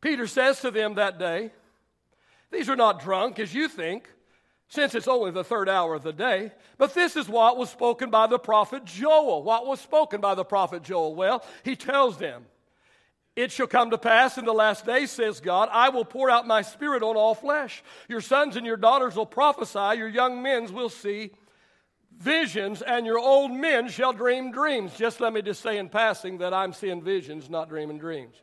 Peter 0.00 0.28
says 0.28 0.60
to 0.60 0.70
them 0.70 0.94
that 0.94 1.18
day, 1.18 1.50
These 2.52 2.68
are 2.68 2.76
not 2.76 3.02
drunk 3.02 3.40
as 3.40 3.52
you 3.52 3.66
think, 3.68 4.08
since 4.68 4.94
it's 4.94 5.08
only 5.08 5.32
the 5.32 5.42
third 5.42 5.68
hour 5.68 5.94
of 5.94 6.04
the 6.04 6.12
day, 6.12 6.52
but 6.78 6.94
this 6.94 7.16
is 7.16 7.28
what 7.28 7.56
was 7.56 7.68
spoken 7.68 8.08
by 8.08 8.28
the 8.28 8.38
prophet 8.38 8.84
Joel. 8.84 9.42
What 9.42 9.66
was 9.66 9.80
spoken 9.80 10.20
by 10.20 10.36
the 10.36 10.44
prophet 10.44 10.84
Joel? 10.84 11.16
Well, 11.16 11.44
he 11.64 11.74
tells 11.74 12.16
them, 12.16 12.46
it 13.34 13.50
shall 13.50 13.66
come 13.66 13.90
to 13.90 13.98
pass 13.98 14.36
in 14.36 14.44
the 14.44 14.52
last 14.52 14.84
days, 14.84 15.10
says 15.10 15.40
God, 15.40 15.68
I 15.72 15.88
will 15.88 16.04
pour 16.04 16.28
out 16.30 16.46
my 16.46 16.62
spirit 16.62 17.02
on 17.02 17.16
all 17.16 17.34
flesh. 17.34 17.82
Your 18.08 18.20
sons 18.20 18.56
and 18.56 18.66
your 18.66 18.76
daughters 18.76 19.16
will 19.16 19.26
prophesy, 19.26 19.98
your 19.98 20.08
young 20.08 20.42
men 20.42 20.72
will 20.72 20.90
see 20.90 21.30
visions, 22.18 22.82
and 22.82 23.06
your 23.06 23.18
old 23.18 23.50
men 23.50 23.88
shall 23.88 24.12
dream 24.12 24.52
dreams. 24.52 24.96
Just 24.96 25.20
let 25.20 25.32
me 25.32 25.40
just 25.40 25.62
say 25.62 25.78
in 25.78 25.88
passing 25.88 26.38
that 26.38 26.52
I'm 26.52 26.72
seeing 26.72 27.02
visions, 27.02 27.48
not 27.48 27.68
dreaming 27.68 27.98
dreams. 27.98 28.36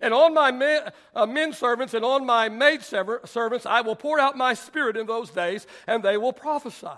And 0.00 0.14
on 0.14 0.32
my 0.32 0.50
men, 0.50 0.90
uh, 1.14 1.26
men, 1.26 1.52
servants 1.52 1.92
and 1.94 2.04
on 2.04 2.24
my 2.24 2.48
maid 2.48 2.82
servants, 2.82 3.66
I 3.66 3.82
will 3.82 3.96
pour 3.96 4.18
out 4.18 4.36
my 4.36 4.54
spirit 4.54 4.96
in 4.96 5.06
those 5.06 5.30
days, 5.30 5.66
and 5.86 6.02
they 6.02 6.16
will 6.16 6.32
prophesy. 6.32 6.88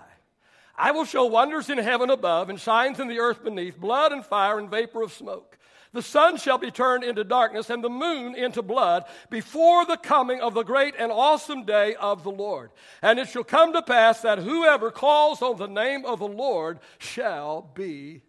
I 0.75 0.91
will 0.91 1.05
show 1.05 1.25
wonders 1.25 1.69
in 1.69 1.77
heaven 1.77 2.09
above 2.09 2.49
and 2.49 2.59
signs 2.59 2.99
in 2.99 3.07
the 3.07 3.19
earth 3.19 3.43
beneath, 3.43 3.79
blood 3.79 4.11
and 4.11 4.25
fire 4.25 4.57
and 4.57 4.69
vapor 4.69 5.03
of 5.03 5.13
smoke. 5.13 5.57
The 5.93 6.01
sun 6.01 6.37
shall 6.37 6.57
be 6.57 6.71
turned 6.71 7.03
into 7.03 7.23
darkness 7.23 7.69
and 7.69 7.83
the 7.83 7.89
moon 7.89 8.33
into 8.33 8.63
blood 8.63 9.05
before 9.29 9.85
the 9.85 9.97
coming 9.97 10.41
of 10.41 10.55
the 10.55 10.63
great 10.63 10.95
and 10.97 11.11
awesome 11.11 11.65
day 11.65 11.93
of 11.95 12.23
the 12.23 12.31
Lord. 12.31 12.71
And 13.03 13.19
it 13.19 13.29
shall 13.29 13.43
come 13.43 13.73
to 13.73 13.83
pass 13.83 14.21
that 14.21 14.39
whoever 14.39 14.89
calls 14.89 15.43
on 15.43 15.57
the 15.57 15.67
name 15.67 16.03
of 16.03 16.17
the 16.17 16.27
Lord 16.27 16.79
shall 16.97 17.69
be 17.75 18.23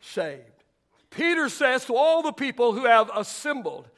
saved. 0.00 0.42
Peter 1.08 1.48
says 1.48 1.86
to 1.86 1.96
all 1.96 2.20
the 2.20 2.32
people 2.32 2.74
who 2.74 2.84
have 2.84 3.10
assembled, 3.14 3.88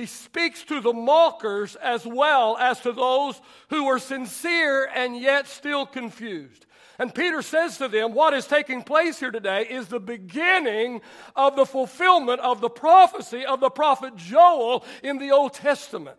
he 0.00 0.06
speaks 0.06 0.64
to 0.64 0.80
the 0.80 0.94
mockers 0.94 1.76
as 1.76 2.06
well 2.06 2.56
as 2.56 2.80
to 2.80 2.90
those 2.90 3.38
who 3.68 3.86
are 3.86 3.98
sincere 3.98 4.88
and 4.94 5.14
yet 5.14 5.46
still 5.46 5.84
confused. 5.84 6.64
And 6.98 7.14
Peter 7.14 7.42
says 7.42 7.76
to 7.76 7.86
them, 7.86 8.14
What 8.14 8.32
is 8.32 8.46
taking 8.46 8.82
place 8.82 9.20
here 9.20 9.30
today 9.30 9.66
is 9.68 9.88
the 9.88 10.00
beginning 10.00 11.02
of 11.36 11.54
the 11.54 11.66
fulfillment 11.66 12.40
of 12.40 12.62
the 12.62 12.70
prophecy 12.70 13.44
of 13.44 13.60
the 13.60 13.68
prophet 13.68 14.16
Joel 14.16 14.86
in 15.02 15.18
the 15.18 15.32
Old 15.32 15.52
Testament. 15.52 16.16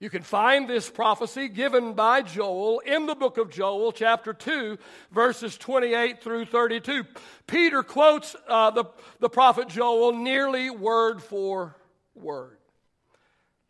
You 0.00 0.10
can 0.10 0.22
find 0.22 0.68
this 0.68 0.90
prophecy 0.90 1.48
given 1.48 1.92
by 1.94 2.22
Joel 2.22 2.80
in 2.80 3.06
the 3.06 3.14
book 3.14 3.38
of 3.38 3.50
Joel, 3.50 3.92
chapter 3.92 4.34
2, 4.34 4.76
verses 5.12 5.56
28 5.56 6.20
through 6.20 6.46
32. 6.46 7.04
Peter 7.46 7.82
quotes 7.84 8.34
uh, 8.48 8.70
the, 8.72 8.84
the 9.20 9.28
prophet 9.28 9.68
Joel 9.68 10.12
nearly 10.12 10.68
word 10.68 11.22
for 11.22 11.76
word. 12.14 12.58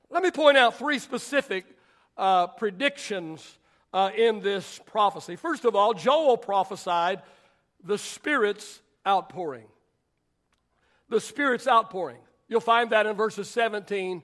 Let 0.09 0.23
me 0.23 0.31
point 0.31 0.57
out 0.57 0.79
three 0.79 0.99
specific 0.99 1.67
uh, 2.17 2.47
predictions 2.47 3.59
uh, 3.93 4.11
in 4.17 4.41
this 4.41 4.81
prophecy. 4.87 5.37
First 5.37 5.67
of 5.67 5.77
all, 5.77 5.93
Joel 5.93 6.39
prophesied 6.39 7.21
the 7.83 7.99
Spirit's 7.99 8.81
outpouring. 9.07 9.67
The 11.11 11.21
Spirit's 11.21 11.69
outpouring. 11.69 12.21
You'll 12.49 12.61
find 12.61 12.91
that 12.91 13.05
in 13.05 13.15
verses 13.15 13.49
17 13.51 14.23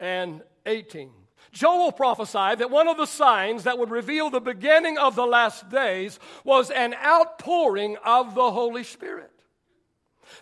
and 0.00 0.42
18. 0.68 1.10
Joel 1.50 1.92
prophesied 1.92 2.58
that 2.58 2.70
one 2.70 2.88
of 2.88 2.98
the 2.98 3.06
signs 3.06 3.64
that 3.64 3.78
would 3.78 3.90
reveal 3.90 4.30
the 4.30 4.40
beginning 4.40 4.98
of 4.98 5.14
the 5.14 5.26
last 5.26 5.68
days 5.70 6.20
was 6.44 6.70
an 6.70 6.94
outpouring 6.94 7.96
of 8.04 8.34
the 8.34 8.50
Holy 8.50 8.84
Spirit. 8.84 9.32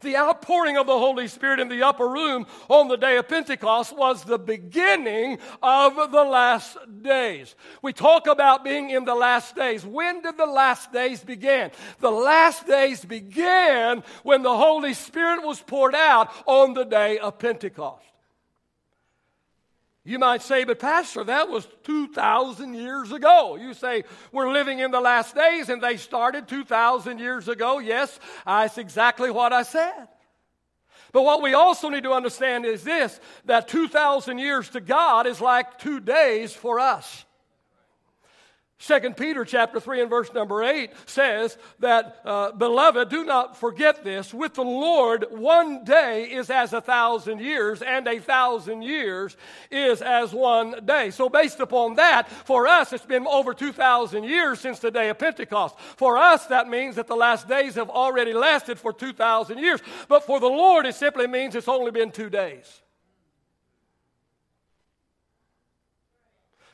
The 0.00 0.16
outpouring 0.16 0.76
of 0.76 0.86
the 0.86 0.98
Holy 0.98 1.28
Spirit 1.28 1.60
in 1.60 1.68
the 1.68 1.84
upper 1.84 2.08
room 2.08 2.46
on 2.68 2.88
the 2.88 2.96
day 2.96 3.16
of 3.16 3.28
Pentecost 3.28 3.96
was 3.96 4.24
the 4.24 4.38
beginning 4.38 5.38
of 5.62 5.94
the 6.10 6.24
last 6.24 6.76
days. 7.02 7.54
We 7.82 7.92
talk 7.92 8.26
about 8.26 8.64
being 8.64 8.90
in 8.90 9.04
the 9.04 9.14
last 9.14 9.54
days. 9.54 9.86
When 9.86 10.22
did 10.22 10.36
the 10.36 10.46
last 10.46 10.92
days 10.92 11.22
begin? 11.22 11.70
The 12.00 12.10
last 12.10 12.66
days 12.66 13.04
began 13.04 14.02
when 14.24 14.42
the 14.42 14.56
Holy 14.56 14.92
Spirit 14.92 15.46
was 15.46 15.60
poured 15.60 15.94
out 15.94 16.30
on 16.46 16.74
the 16.74 16.84
day 16.84 17.18
of 17.18 17.38
Pentecost. 17.38 18.02
You 20.06 20.20
might 20.20 20.40
say, 20.40 20.62
but 20.62 20.78
Pastor, 20.78 21.24
that 21.24 21.48
was 21.48 21.66
2,000 21.82 22.74
years 22.74 23.10
ago. 23.10 23.56
You 23.56 23.74
say, 23.74 24.04
we're 24.30 24.52
living 24.52 24.78
in 24.78 24.92
the 24.92 25.00
last 25.00 25.34
days 25.34 25.68
and 25.68 25.82
they 25.82 25.96
started 25.96 26.46
2,000 26.46 27.18
years 27.18 27.48
ago. 27.48 27.80
Yes, 27.80 28.20
that's 28.46 28.78
exactly 28.78 29.32
what 29.32 29.52
I 29.52 29.64
said. 29.64 30.06
But 31.10 31.22
what 31.22 31.42
we 31.42 31.54
also 31.54 31.88
need 31.88 32.04
to 32.04 32.12
understand 32.12 32.64
is 32.64 32.84
this 32.84 33.18
that 33.46 33.66
2,000 33.66 34.38
years 34.38 34.68
to 34.70 34.80
God 34.80 35.26
is 35.26 35.40
like 35.40 35.76
two 35.78 35.98
days 35.98 36.54
for 36.54 36.78
us. 36.78 37.25
Second 38.78 39.16
Peter 39.16 39.46
chapter 39.46 39.80
3 39.80 40.02
and 40.02 40.10
verse 40.10 40.30
number 40.34 40.62
8 40.62 40.90
says 41.06 41.56
that, 41.78 42.20
uh, 42.26 42.52
Beloved, 42.52 43.08
do 43.08 43.24
not 43.24 43.56
forget 43.56 44.04
this. 44.04 44.34
With 44.34 44.52
the 44.52 44.64
Lord, 44.64 45.24
one 45.30 45.82
day 45.82 46.24
is 46.24 46.50
as 46.50 46.74
a 46.74 46.82
thousand 46.82 47.40
years, 47.40 47.80
and 47.80 48.06
a 48.06 48.18
thousand 48.18 48.82
years 48.82 49.34
is 49.70 50.02
as 50.02 50.34
one 50.34 50.84
day. 50.84 51.10
So, 51.10 51.30
based 51.30 51.60
upon 51.60 51.94
that, 51.94 52.28
for 52.30 52.66
us, 52.66 52.92
it's 52.92 53.06
been 53.06 53.26
over 53.26 53.54
2,000 53.54 54.24
years 54.24 54.60
since 54.60 54.78
the 54.78 54.90
day 54.90 55.08
of 55.08 55.18
Pentecost. 55.18 55.74
For 55.96 56.18
us, 56.18 56.44
that 56.46 56.68
means 56.68 56.96
that 56.96 57.06
the 57.06 57.16
last 57.16 57.48
days 57.48 57.76
have 57.76 57.88
already 57.88 58.34
lasted 58.34 58.78
for 58.78 58.92
2,000 58.92 59.56
years. 59.56 59.80
But 60.06 60.26
for 60.26 60.38
the 60.38 60.48
Lord, 60.48 60.84
it 60.84 60.96
simply 60.96 61.26
means 61.26 61.54
it's 61.54 61.66
only 61.66 61.92
been 61.92 62.12
two 62.12 62.28
days. 62.28 62.82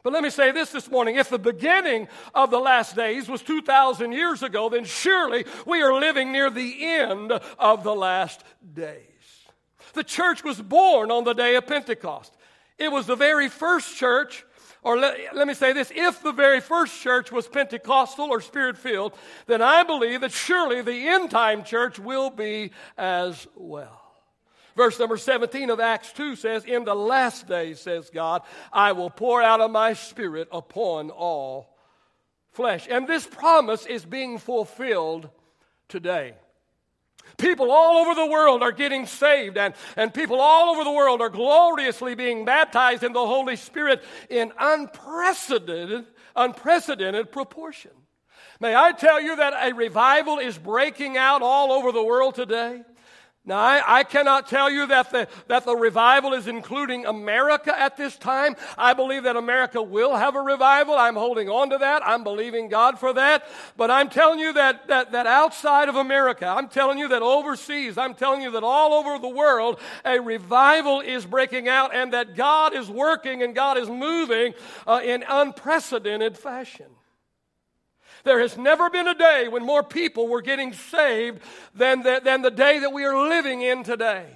But 0.02 0.12
let 0.12 0.24
me 0.24 0.30
say 0.30 0.50
this 0.50 0.70
this 0.70 0.90
morning. 0.90 1.16
If 1.16 1.28
the 1.28 1.38
beginning 1.38 2.08
of 2.34 2.50
the 2.50 2.58
last 2.58 2.96
days 2.96 3.28
was 3.28 3.40
2,000 3.42 4.10
years 4.12 4.42
ago, 4.42 4.68
then 4.68 4.84
surely 4.84 5.44
we 5.64 5.80
are 5.82 5.94
living 5.94 6.32
near 6.32 6.50
the 6.50 6.84
end 6.84 7.32
of 7.58 7.84
the 7.84 7.94
last 7.94 8.42
days. 8.74 9.06
The 9.94 10.02
church 10.02 10.42
was 10.42 10.60
born 10.60 11.10
on 11.10 11.22
the 11.24 11.34
day 11.34 11.54
of 11.54 11.66
Pentecost. 11.66 12.36
It 12.78 12.90
was 12.90 13.06
the 13.06 13.14
very 13.14 13.48
first 13.48 13.96
church, 13.96 14.44
or 14.82 14.98
let, 14.98 15.36
let 15.36 15.46
me 15.46 15.54
say 15.54 15.72
this 15.72 15.92
if 15.94 16.20
the 16.20 16.32
very 16.32 16.60
first 16.60 17.00
church 17.00 17.30
was 17.30 17.46
Pentecostal 17.46 18.28
or 18.30 18.40
spirit 18.40 18.76
filled, 18.76 19.14
then 19.46 19.62
I 19.62 19.84
believe 19.84 20.22
that 20.22 20.32
surely 20.32 20.82
the 20.82 21.08
end 21.08 21.30
time 21.30 21.62
church 21.62 22.00
will 22.00 22.30
be 22.30 22.72
as 22.98 23.46
well. 23.54 24.01
Verse 24.76 24.98
number 24.98 25.16
17 25.16 25.70
of 25.70 25.80
Acts 25.80 26.12
2 26.12 26.36
says, 26.36 26.64
In 26.64 26.84
the 26.84 26.94
last 26.94 27.46
days, 27.46 27.80
says 27.80 28.10
God, 28.10 28.42
I 28.72 28.92
will 28.92 29.10
pour 29.10 29.42
out 29.42 29.60
of 29.60 29.70
my 29.70 29.92
spirit 29.92 30.48
upon 30.50 31.10
all 31.10 31.76
flesh. 32.52 32.86
And 32.90 33.06
this 33.06 33.26
promise 33.26 33.86
is 33.86 34.04
being 34.04 34.38
fulfilled 34.38 35.28
today. 35.88 36.34
People 37.38 37.70
all 37.70 37.98
over 37.98 38.14
the 38.14 38.30
world 38.30 38.62
are 38.62 38.72
getting 38.72 39.06
saved, 39.06 39.56
and, 39.56 39.74
and 39.96 40.12
people 40.12 40.40
all 40.40 40.74
over 40.74 40.84
the 40.84 40.92
world 40.92 41.20
are 41.20 41.30
gloriously 41.30 42.14
being 42.14 42.44
baptized 42.44 43.02
in 43.02 43.12
the 43.12 43.26
Holy 43.26 43.56
Spirit 43.56 44.02
in 44.28 44.52
unprecedented, 44.58 46.06
unprecedented 46.36 47.32
proportion. 47.32 47.90
May 48.60 48.76
I 48.76 48.92
tell 48.92 49.20
you 49.20 49.36
that 49.36 49.54
a 49.70 49.74
revival 49.74 50.38
is 50.38 50.56
breaking 50.56 51.16
out 51.16 51.42
all 51.42 51.72
over 51.72 51.90
the 51.90 52.02
world 52.02 52.34
today? 52.34 52.82
Now, 53.44 53.58
I, 53.58 53.82
I, 53.98 54.04
cannot 54.04 54.46
tell 54.46 54.70
you 54.70 54.86
that 54.86 55.10
the, 55.10 55.26
that 55.48 55.64
the 55.64 55.74
revival 55.74 56.32
is 56.32 56.46
including 56.46 57.06
America 57.06 57.76
at 57.76 57.96
this 57.96 58.16
time. 58.16 58.54
I 58.78 58.92
believe 58.92 59.24
that 59.24 59.34
America 59.34 59.82
will 59.82 60.14
have 60.14 60.36
a 60.36 60.40
revival. 60.40 60.94
I'm 60.94 61.16
holding 61.16 61.48
on 61.48 61.70
to 61.70 61.78
that. 61.78 62.06
I'm 62.06 62.22
believing 62.22 62.68
God 62.68 63.00
for 63.00 63.12
that. 63.14 63.44
But 63.76 63.90
I'm 63.90 64.08
telling 64.10 64.38
you 64.38 64.52
that, 64.52 64.86
that, 64.86 65.10
that 65.10 65.26
outside 65.26 65.88
of 65.88 65.96
America, 65.96 66.46
I'm 66.46 66.68
telling 66.68 66.98
you 66.98 67.08
that 67.08 67.22
overseas, 67.22 67.98
I'm 67.98 68.14
telling 68.14 68.42
you 68.42 68.52
that 68.52 68.62
all 68.62 68.94
over 68.94 69.18
the 69.18 69.28
world, 69.28 69.80
a 70.04 70.20
revival 70.20 71.00
is 71.00 71.26
breaking 71.26 71.68
out 71.68 71.92
and 71.92 72.12
that 72.12 72.36
God 72.36 72.76
is 72.76 72.88
working 72.88 73.42
and 73.42 73.56
God 73.56 73.76
is 73.76 73.90
moving 73.90 74.54
uh, 74.86 75.00
in 75.02 75.24
unprecedented 75.28 76.38
fashion. 76.38 76.86
There 78.24 78.40
has 78.40 78.56
never 78.56 78.88
been 78.90 79.08
a 79.08 79.14
day 79.14 79.48
when 79.48 79.64
more 79.64 79.82
people 79.82 80.28
were 80.28 80.42
getting 80.42 80.72
saved 80.72 81.40
than 81.74 82.02
the, 82.02 82.20
than 82.22 82.42
the 82.42 82.50
day 82.50 82.78
that 82.80 82.92
we 82.92 83.04
are 83.04 83.28
living 83.28 83.62
in 83.62 83.82
today. 83.82 84.26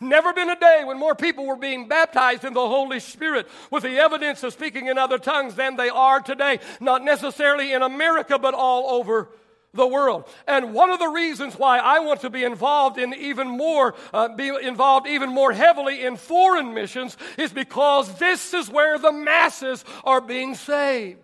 Never 0.00 0.32
been 0.32 0.50
a 0.50 0.58
day 0.58 0.82
when 0.84 0.98
more 0.98 1.14
people 1.14 1.46
were 1.46 1.56
being 1.56 1.88
baptized 1.88 2.44
in 2.44 2.52
the 2.52 2.68
Holy 2.68 3.00
Spirit 3.00 3.48
with 3.70 3.82
the 3.82 3.98
evidence 3.98 4.42
of 4.42 4.52
speaking 4.52 4.88
in 4.88 4.98
other 4.98 5.18
tongues 5.18 5.54
than 5.54 5.76
they 5.76 5.88
are 5.88 6.20
today. 6.20 6.58
Not 6.80 7.02
necessarily 7.02 7.72
in 7.72 7.82
America, 7.82 8.38
but 8.38 8.52
all 8.52 8.98
over 8.98 9.30
the 9.72 9.86
world. 9.86 10.28
And 10.46 10.74
one 10.74 10.90
of 10.90 10.98
the 10.98 11.08
reasons 11.08 11.54
why 11.54 11.78
I 11.78 12.00
want 12.00 12.20
to 12.22 12.30
be 12.30 12.44
involved 12.44 12.98
in 12.98 13.14
even 13.14 13.48
more, 13.48 13.94
uh, 14.12 14.28
be 14.28 14.48
involved 14.48 15.06
even 15.06 15.30
more 15.30 15.52
heavily 15.52 16.04
in 16.04 16.16
foreign 16.16 16.74
missions 16.74 17.16
is 17.38 17.52
because 17.52 18.18
this 18.18 18.52
is 18.54 18.68
where 18.68 18.98
the 18.98 19.12
masses 19.12 19.84
are 20.04 20.20
being 20.20 20.54
saved. 20.54 21.20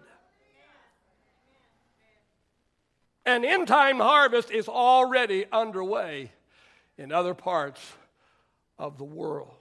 An 3.25 3.45
end 3.45 3.69
time 3.69 4.01
harvest 4.01 4.51
is 4.51 4.69
already 4.69 5.47
underway 5.53 6.33
in 6.99 7.13
other 7.13 7.35
parts 7.35 7.81
of 8.79 8.99
the 8.99 9.05
world. 9.05 9.55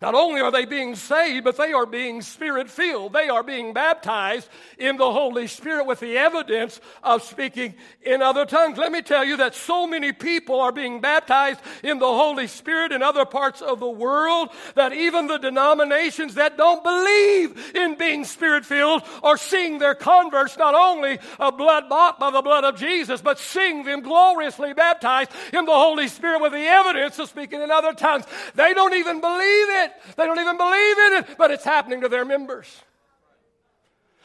Not 0.00 0.14
only 0.14 0.40
are 0.40 0.52
they 0.52 0.64
being 0.64 0.94
saved, 0.94 1.44
but 1.44 1.56
they 1.56 1.72
are 1.72 1.86
being 1.86 2.22
spirit 2.22 2.70
filled. 2.70 3.12
They 3.12 3.28
are 3.28 3.42
being 3.42 3.72
baptized 3.72 4.48
in 4.78 4.96
the 4.96 5.10
Holy 5.10 5.48
Spirit 5.48 5.86
with 5.86 5.98
the 5.98 6.16
evidence 6.16 6.80
of 7.02 7.24
speaking 7.24 7.74
in 8.02 8.22
other 8.22 8.46
tongues. 8.46 8.78
Let 8.78 8.92
me 8.92 9.02
tell 9.02 9.24
you 9.24 9.38
that 9.38 9.56
so 9.56 9.88
many 9.88 10.12
people 10.12 10.60
are 10.60 10.70
being 10.70 11.00
baptized 11.00 11.60
in 11.82 11.98
the 11.98 12.06
Holy 12.06 12.46
Spirit 12.46 12.92
in 12.92 13.02
other 13.02 13.24
parts 13.24 13.60
of 13.60 13.80
the 13.80 13.88
world 13.88 14.50
that 14.76 14.92
even 14.92 15.26
the 15.26 15.38
denominations 15.38 16.34
that 16.34 16.56
don't 16.56 16.84
believe 16.84 17.74
in 17.74 17.96
being 17.96 18.24
spirit 18.24 18.64
filled 18.64 19.02
are 19.24 19.36
seeing 19.36 19.78
their 19.78 19.96
converts 19.96 20.56
not 20.56 20.76
only 20.76 21.18
a 21.40 21.50
blood 21.50 21.88
bought 21.88 22.20
by 22.20 22.30
the 22.30 22.42
blood 22.42 22.62
of 22.62 22.76
Jesus, 22.76 23.20
but 23.20 23.40
seeing 23.40 23.82
them 23.82 24.02
gloriously 24.02 24.72
baptized 24.74 25.32
in 25.52 25.64
the 25.64 25.72
Holy 25.72 26.06
Spirit 26.06 26.40
with 26.40 26.52
the 26.52 26.66
evidence 26.66 27.18
of 27.18 27.28
speaking 27.28 27.60
in 27.60 27.72
other 27.72 27.92
tongues. 27.92 28.24
They 28.54 28.74
don't 28.74 28.94
even 28.94 29.20
believe 29.20 29.68
it 29.70 29.87
it. 29.88 30.16
They 30.16 30.24
don't 30.24 30.38
even 30.38 30.56
believe 30.56 30.98
in 30.98 31.12
it, 31.14 31.38
but 31.38 31.50
it's 31.50 31.64
happening 31.64 32.02
to 32.02 32.08
their 32.08 32.24
members. 32.24 32.68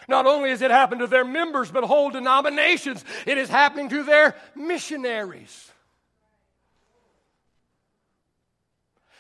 Not 0.07 0.25
only 0.25 0.49
has 0.49 0.61
it 0.61 0.71
happened 0.71 0.99
to 0.99 1.07
their 1.07 1.25
members, 1.25 1.71
but 1.71 1.83
whole 1.83 2.09
denominations, 2.09 3.03
it 3.25 3.37
is 3.37 3.49
happening 3.49 3.89
to 3.89 4.03
their 4.03 4.35
missionaries. 4.55 5.71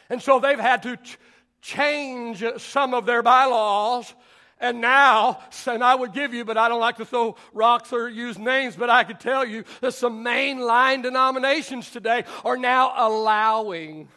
And 0.09 0.21
so 0.21 0.39
they've 0.39 0.59
had 0.59 0.83
to 0.83 0.97
ch- 0.97 1.17
change 1.61 2.43
some 2.57 2.93
of 2.93 3.05
their 3.05 3.23
bylaws. 3.23 4.13
And 4.59 4.79
now, 4.79 5.39
and 5.65 5.83
I 5.83 5.95
would 5.95 6.13
give 6.13 6.33
you, 6.33 6.45
but 6.45 6.57
I 6.57 6.69
don't 6.69 6.79
like 6.79 6.97
to 6.97 7.05
throw 7.05 7.35
rocks 7.53 7.91
or 7.91 8.07
use 8.07 8.37
names, 8.37 8.75
but 8.75 8.89
I 8.89 9.03
could 9.03 9.19
tell 9.19 9.45
you 9.45 9.63
that 9.81 9.93
some 9.93 10.23
mainline 10.23 11.03
denominations 11.03 11.89
today 11.89 12.25
are 12.45 12.57
now 12.57 12.93
allowing 12.95 14.07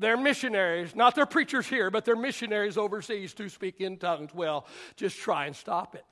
They're 0.00 0.16
missionaries, 0.16 0.96
not 0.96 1.14
their 1.14 1.26
preachers 1.26 1.66
here, 1.66 1.90
but 1.90 2.06
they're 2.06 2.16
missionaries 2.16 2.78
overseas 2.78 3.34
to 3.34 3.50
speak 3.50 3.82
in 3.82 3.98
tongues. 3.98 4.30
Well, 4.34 4.66
just 4.96 5.18
try 5.18 5.44
and 5.44 5.54
stop 5.54 5.94
it. 5.94 6.04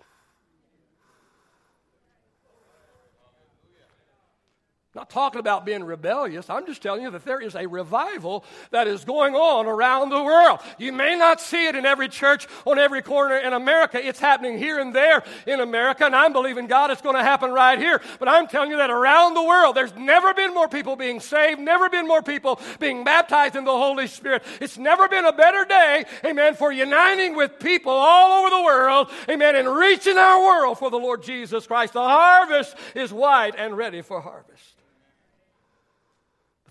Not 4.98 5.10
talking 5.10 5.38
about 5.38 5.64
being 5.64 5.84
rebellious. 5.84 6.50
I'm 6.50 6.66
just 6.66 6.82
telling 6.82 7.02
you 7.02 7.10
that 7.12 7.24
there 7.24 7.40
is 7.40 7.54
a 7.54 7.68
revival 7.68 8.44
that 8.72 8.88
is 8.88 9.04
going 9.04 9.36
on 9.36 9.66
around 9.66 10.08
the 10.08 10.20
world. 10.20 10.58
You 10.76 10.92
may 10.92 11.16
not 11.16 11.40
see 11.40 11.68
it 11.68 11.76
in 11.76 11.86
every 11.86 12.08
church 12.08 12.48
on 12.66 12.80
every 12.80 13.00
corner 13.00 13.36
in 13.36 13.52
America. 13.52 14.04
It's 14.04 14.18
happening 14.18 14.58
here 14.58 14.80
and 14.80 14.92
there 14.92 15.22
in 15.46 15.60
America, 15.60 16.04
and 16.04 16.16
I'm 16.16 16.32
believing 16.32 16.66
God 16.66 16.90
it's 16.90 17.00
going 17.00 17.14
to 17.14 17.22
happen 17.22 17.52
right 17.52 17.78
here. 17.78 18.02
But 18.18 18.26
I'm 18.26 18.48
telling 18.48 18.72
you 18.72 18.78
that 18.78 18.90
around 18.90 19.34
the 19.34 19.42
world, 19.42 19.76
there's 19.76 19.94
never 19.94 20.34
been 20.34 20.52
more 20.52 20.68
people 20.68 20.96
being 20.96 21.20
saved, 21.20 21.60
never 21.60 21.88
been 21.88 22.08
more 22.08 22.20
people 22.20 22.60
being 22.80 23.04
baptized 23.04 23.54
in 23.54 23.62
the 23.62 23.70
Holy 23.70 24.08
Spirit. 24.08 24.42
It's 24.60 24.78
never 24.78 25.06
been 25.08 25.26
a 25.26 25.32
better 25.32 25.64
day, 25.64 26.06
amen, 26.24 26.54
for 26.54 26.72
uniting 26.72 27.36
with 27.36 27.60
people 27.60 27.92
all 27.92 28.40
over 28.40 28.50
the 28.50 28.64
world, 28.64 29.10
amen, 29.30 29.54
and 29.54 29.72
reaching 29.72 30.18
our 30.18 30.40
world 30.40 30.76
for 30.76 30.90
the 30.90 30.98
Lord 30.98 31.22
Jesus 31.22 31.68
Christ. 31.68 31.92
The 31.92 32.00
harvest 32.00 32.74
is 32.96 33.12
wide 33.12 33.54
and 33.54 33.76
ready 33.76 34.02
for 34.02 34.20
harvest 34.20 34.74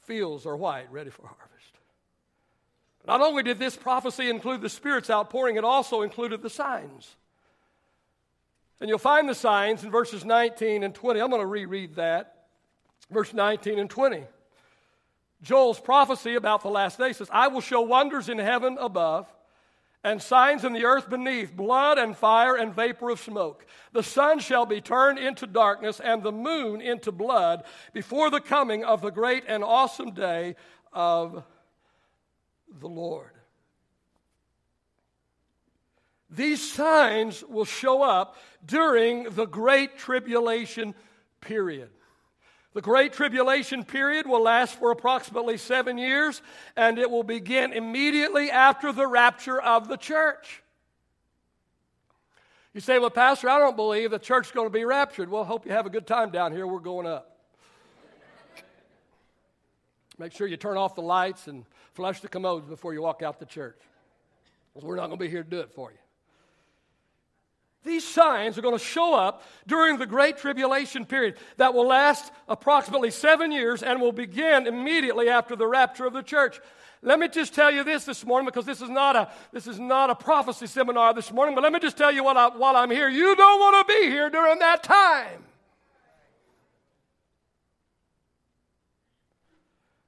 fields 0.07 0.45
are 0.45 0.55
white, 0.55 0.91
ready 0.91 1.11
for 1.11 1.23
harvest. 1.23 1.47
Not 3.05 3.21
only 3.21 3.43
did 3.43 3.59
this 3.59 3.75
prophecy 3.75 4.29
include 4.29 4.61
the 4.61 4.69
Spirit's 4.69 5.09
outpouring, 5.09 5.57
it 5.57 5.63
also 5.63 6.01
included 6.01 6.41
the 6.41 6.49
signs. 6.49 7.15
And 8.79 8.89
you'll 8.89 8.97
find 8.97 9.27
the 9.29 9.35
signs 9.35 9.83
in 9.83 9.91
verses 9.91 10.25
19 10.25 10.83
and 10.83 10.93
20. 10.93 11.19
I'm 11.19 11.29
going 11.29 11.41
to 11.41 11.47
reread 11.47 11.95
that. 11.95 12.45
Verse 13.11 13.33
19 13.33 13.79
and 13.79 13.89
20. 13.89 14.23
Joel's 15.41 15.79
prophecy 15.79 16.35
about 16.35 16.63
the 16.63 16.69
last 16.69 16.97
day 16.97 17.13
says, 17.13 17.29
I 17.31 17.47
will 17.47 17.61
show 17.61 17.81
wonders 17.81 18.27
in 18.27 18.39
heaven 18.39 18.77
above 18.79 19.27
and 20.07 20.21
signs 20.21 20.63
in 20.63 20.71
the 20.71 20.85
earth 20.85 21.09
beneath 21.09 21.53
blood 21.53 21.97
and 21.97 22.15
fire 22.15 22.55
and 22.55 22.73
vapor 22.73 23.09
of 23.09 23.19
smoke. 23.19 23.65
The 23.91 24.03
sun 24.03 24.39
shall 24.39 24.65
be 24.65 24.79
turned 24.79 25.19
into 25.19 25.45
darkness 25.45 25.99
and 25.99 26.23
the 26.23 26.31
moon 26.31 26.79
into 26.79 27.11
blood 27.11 27.65
before 27.91 28.29
the 28.29 28.39
coming 28.39 28.85
of 28.85 29.01
the 29.01 29.09
great 29.09 29.43
and 29.49 29.65
awesome 29.65 30.11
day 30.11 30.55
of 30.93 31.43
the 32.79 32.87
Lord. 32.87 33.31
These 36.29 36.71
signs 36.71 37.43
will 37.43 37.65
show 37.65 38.01
up 38.01 38.37
during 38.65 39.23
the 39.31 39.45
Great 39.45 39.97
Tribulation 39.97 40.95
period. 41.41 41.89
The 42.77 42.83
Great 42.83 43.11
Tribulation 43.11 43.83
period 43.83 44.27
will 44.27 44.43
last 44.43 44.77
for 44.77 44.91
approximately 44.91 45.57
seven 45.57 45.97
years, 45.97 46.43
and 46.75 46.99
it 46.99 47.09
will 47.09 47.23
begin 47.23 47.73
immediately 47.73 48.51
after 48.51 48.91
the 48.91 49.07
rapture 49.07 49.59
of 49.59 49.87
the 49.87 49.97
church. 49.97 50.61
You 52.75 52.81
say, 52.81 52.99
Well, 52.99 53.09
Pastor, 53.09 53.49
I 53.49 53.57
don't 53.57 53.75
believe 53.75 54.11
the 54.11 54.19
church 54.19 54.45
is 54.45 54.51
going 54.51 54.67
to 54.67 54.71
be 54.71 54.85
raptured. 54.85 55.27
Well, 55.27 55.43
hope 55.43 55.65
you 55.65 55.71
have 55.71 55.87
a 55.87 55.89
good 55.89 56.05
time 56.05 56.29
down 56.29 56.51
here. 56.51 56.67
We're 56.67 56.77
going 56.77 57.07
up. 57.07 57.39
Make 60.19 60.33
sure 60.33 60.45
you 60.45 60.55
turn 60.55 60.77
off 60.77 60.93
the 60.93 61.01
lights 61.01 61.47
and 61.47 61.65
flush 61.95 62.19
the 62.19 62.27
commodes 62.27 62.67
before 62.67 62.93
you 62.93 63.01
walk 63.01 63.23
out 63.23 63.39
the 63.39 63.47
church. 63.47 63.79
We're 64.75 64.97
not 64.97 65.07
going 65.07 65.17
to 65.17 65.25
be 65.25 65.31
here 65.31 65.41
to 65.41 65.49
do 65.49 65.61
it 65.61 65.71
for 65.71 65.89
you. 65.91 65.97
These 67.83 68.05
signs 68.05 68.57
are 68.57 68.61
going 68.61 68.77
to 68.77 68.83
show 68.83 69.13
up 69.13 69.43
during 69.65 69.97
the 69.97 70.05
Great 70.05 70.37
Tribulation 70.37 71.05
period 71.05 71.37
that 71.57 71.73
will 71.73 71.87
last 71.87 72.31
approximately 72.47 73.11
seven 73.11 73.51
years 73.51 73.81
and 73.83 74.01
will 74.01 74.11
begin 74.11 74.67
immediately 74.67 75.29
after 75.29 75.55
the 75.55 75.67
rapture 75.67 76.05
of 76.05 76.13
the 76.13 76.23
church. 76.23 76.59
Let 77.01 77.19
me 77.19 77.27
just 77.27 77.53
tell 77.53 77.71
you 77.71 77.83
this 77.83 78.05
this 78.05 78.25
morning 78.25 78.45
because 78.45 78.65
this 78.65 78.81
is 78.81 78.89
not 78.89 79.15
a, 79.15 79.31
this 79.53 79.67
is 79.67 79.79
not 79.79 80.09
a 80.09 80.15
prophecy 80.15 80.67
seminar 80.67 81.13
this 81.13 81.31
morning, 81.31 81.55
but 81.55 81.63
let 81.63 81.71
me 81.71 81.79
just 81.79 81.97
tell 81.97 82.11
you 82.11 82.23
what 82.23 82.35
I, 82.35 82.49
while 82.49 82.75
I'm 82.75 82.91
here. 82.91 83.07
You 83.07 83.35
don't 83.35 83.59
want 83.59 83.87
to 83.87 83.93
be 83.93 84.09
here 84.09 84.29
during 84.29 84.59
that 84.59 84.83
time. 84.83 85.43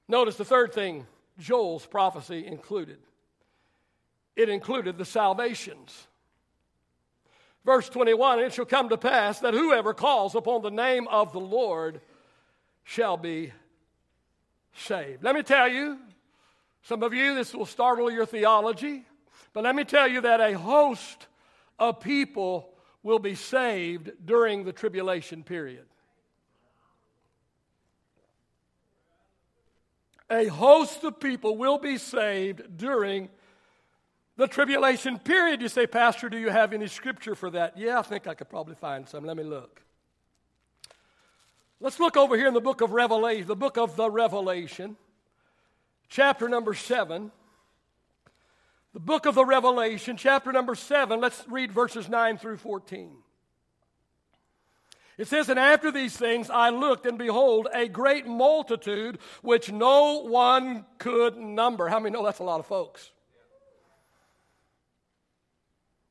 Notice 0.07 0.35
the 0.37 0.45
third 0.45 0.73
thing 0.73 1.05
Joel's 1.37 1.85
prophecy 1.85 2.45
included 2.45 2.97
it 4.35 4.47
included 4.47 4.97
the 4.97 5.05
salvations. 5.05 6.07
Verse 7.69 7.87
21 7.87 8.39
It 8.39 8.53
shall 8.53 8.65
come 8.65 8.89
to 8.89 8.97
pass 8.97 9.41
that 9.41 9.53
whoever 9.53 9.93
calls 9.93 10.33
upon 10.33 10.63
the 10.63 10.71
name 10.71 11.07
of 11.07 11.31
the 11.33 11.39
Lord 11.39 12.01
shall 12.83 13.15
be 13.15 13.53
saved. 14.73 15.23
Let 15.23 15.35
me 15.35 15.43
tell 15.43 15.67
you, 15.67 15.99
some 16.81 17.03
of 17.03 17.13
you, 17.13 17.35
this 17.35 17.53
will 17.53 17.67
startle 17.67 18.09
your 18.09 18.25
theology, 18.25 19.05
but 19.53 19.65
let 19.65 19.75
me 19.75 19.83
tell 19.83 20.07
you 20.07 20.21
that 20.21 20.41
a 20.41 20.57
host 20.57 21.27
of 21.77 21.99
people 21.99 22.73
will 23.03 23.19
be 23.19 23.35
saved 23.35 24.13
during 24.25 24.63
the 24.63 24.73
tribulation 24.73 25.43
period. 25.43 25.85
A 30.31 30.47
host 30.47 31.03
of 31.03 31.19
people 31.19 31.55
will 31.55 31.77
be 31.77 31.99
saved 31.99 32.77
during 32.77 33.29
the 34.39 34.47
tribulation 34.47 35.19
period. 35.19 35.61
You 35.61 35.67
say, 35.67 35.85
Pastor, 35.85 36.29
do 36.29 36.37
you 36.37 36.49
have 36.49 36.71
any 36.71 36.87
scripture 36.87 37.35
for 37.35 37.49
that? 37.49 37.77
Yeah, 37.77 37.99
I 37.99 38.01
think 38.03 38.25
I 38.25 38.33
could 38.33 38.49
probably 38.49 38.75
find 38.75 39.05
some. 39.05 39.25
Let 39.25 39.35
me 39.35 39.43
look. 39.43 39.81
Let's 41.81 41.99
look 41.99 42.15
over 42.15 42.37
here 42.37 42.47
in 42.47 42.53
the 42.53 42.61
book 42.61 42.79
of 42.79 42.91
Revelation, 42.91 43.47
the 43.47 43.55
book 43.57 43.77
of 43.77 43.97
the 43.97 44.09
Revelation, 44.09 44.95
chapter 46.07 46.47
number 46.47 46.73
7. 46.73 47.31
The 48.93 48.99
book 49.01 49.25
of 49.25 49.35
the 49.35 49.43
Revelation, 49.43 50.15
chapter 50.15 50.53
number 50.53 50.73
7. 50.73 51.19
Let's 51.19 51.43
read 51.49 51.73
verses 51.73 52.07
9 52.07 52.37
through 52.37 52.57
14. 52.57 53.11
It 55.17 55.27
says, 55.27 55.49
And 55.49 55.59
after 55.59 55.91
these 55.91 56.15
things 56.15 56.49
I 56.49 56.69
looked, 56.69 57.05
and 57.05 57.17
behold, 57.17 57.67
a 57.73 57.89
great 57.89 58.25
multitude 58.25 59.19
which 59.41 59.69
no 59.69 60.21
one 60.23 60.85
could 60.97 61.35
number. 61.35 61.89
How 61.89 61.99
many 61.99 62.13
know 62.13 62.23
that's 62.23 62.39
a 62.39 62.43
lot 62.43 62.61
of 62.61 62.65
folks? 62.65 63.11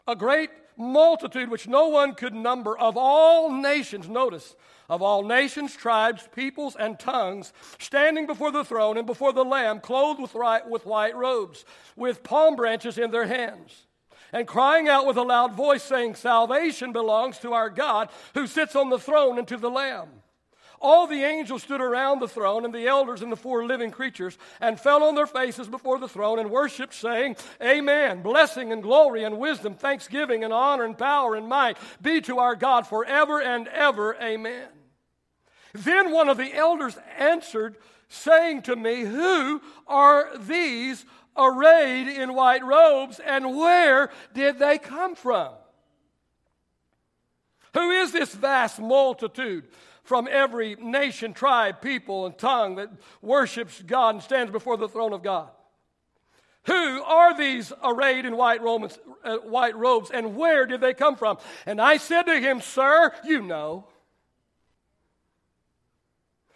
A 0.09 0.17
great 0.17 0.51
multitude 0.77 1.51
which 1.51 1.69
no 1.69 1.89
one 1.89 2.15
could 2.15 2.35
number 2.35 2.77
of 2.77 2.97
all 2.97 3.53
nations, 3.53 4.09
notice, 4.09 4.57
of 4.89 5.03
all 5.03 5.23
nations, 5.23 5.77
tribes, 5.77 6.27
peoples, 6.35 6.75
and 6.77 6.99
tongues, 6.99 7.53
standing 7.79 8.27
before 8.27 8.51
the 8.51 8.65
throne 8.65 8.97
and 8.97 9.07
before 9.07 9.35
the 9.35 9.45
Lamb, 9.45 9.81
clothed 9.81 10.21
with, 10.21 10.35
with 10.67 10.87
white 10.87 11.15
robes, 11.15 11.65
with 11.95 12.23
palm 12.23 12.57
branches 12.57 12.97
in 12.97 13.11
their 13.11 13.27
hands, 13.27 13.87
and 14.33 14.47
crying 14.47 14.89
out 14.89 15.07
with 15.07 15.19
a 15.19 15.23
loud 15.23 15.55
voice, 15.55 15.83
saying, 15.83 16.15
Salvation 16.15 16.93
belongs 16.93 17.39
to 17.39 17.53
our 17.53 17.69
God 17.69 18.09
who 18.33 18.47
sits 18.47 18.75
on 18.75 18.89
the 18.89 18.99
throne 18.99 19.39
and 19.39 19.47
to 19.49 19.59
the 19.59 19.71
Lamb. 19.71 20.09
All 20.81 21.07
the 21.07 21.25
angels 21.25 21.63
stood 21.63 21.81
around 21.81 22.21
the 22.21 22.29
throne, 22.29 22.65
and 22.65 22.73
the 22.73 22.87
elders 22.87 23.23
and 23.23 23.33
the 23.33 23.37
four 23.37 23.67
living 23.67 23.91
creatures, 23.91 24.39
and 24.61 24.79
fell 24.79 25.03
on 25.03 25.15
their 25.15 25.27
faces 25.27 25.69
before 25.69 25.99
the 25.99 26.09
throne 26.09 26.39
and 26.39 26.51
worshiped, 26.51 26.95
saying, 26.95 27.37
Amen. 27.63 28.23
Blessing 28.23 28.73
and 28.73 28.83
glory 28.83 29.25
and 29.25 29.39
wisdom, 29.39 29.75
thanksgiving 29.75 30.45
and 30.45 30.53
honor 30.53 30.85
and 30.85 30.97
power 30.97 31.35
and 31.35 31.49
might 31.49 31.79
be 32.01 32.21
to 32.23 32.39
our 32.39 32.55
God 32.55 32.87
forever 32.87 33.41
and 33.41 33.67
ever. 33.69 34.17
Amen. 34.23 34.69
Then 35.73 36.13
one 36.13 36.29
of 36.29 36.37
the 36.37 36.55
elders 36.55 36.97
answered, 37.19 37.77
saying 38.09 38.63
to 38.63 38.77
me, 38.77 39.03
Who 39.03 39.61
are 39.87 40.37
these 40.39 41.05
arrayed 41.37 42.09
in 42.09 42.35
white 42.35 42.65
robes, 42.65 43.21
and 43.21 43.57
where 43.57 44.11
did 44.35 44.59
they 44.59 44.79
come 44.79 45.15
from? 45.15 45.53
Who 47.75 47.91
is 47.91 48.13
this 48.13 48.35
vast 48.35 48.81
multitude? 48.81 49.65
From 50.09 50.27
every 50.31 50.75
nation, 50.77 51.35
tribe, 51.35 51.83
people, 51.83 52.25
and 52.25 52.37
tongue 52.39 52.77
that 52.77 52.89
worships 53.21 53.83
God 53.83 54.15
and 54.15 54.25
stands 54.25 54.51
before 54.51 54.79
the 54.79 54.89
throne 54.89 55.13
of 55.13 55.23
God. 55.23 55.51
Who 56.65 57.03
are 57.03 57.37
these 57.37 57.75
arrayed 57.85 58.25
in 58.25 58.35
white, 58.35 58.63
Romans, 58.63 58.99
uh, 59.23 59.37
white 59.37 59.77
robes, 59.77 60.11
and 60.11 60.35
where 60.35 60.65
did 60.65 60.81
they 60.81 60.95
come 60.95 61.15
from? 61.15 61.37
And 61.67 61.79
I 61.79 61.99
said 61.99 62.23
to 62.23 62.41
him, 62.41 62.63
Sir, 62.63 63.13
you 63.23 63.43
know. 63.43 63.87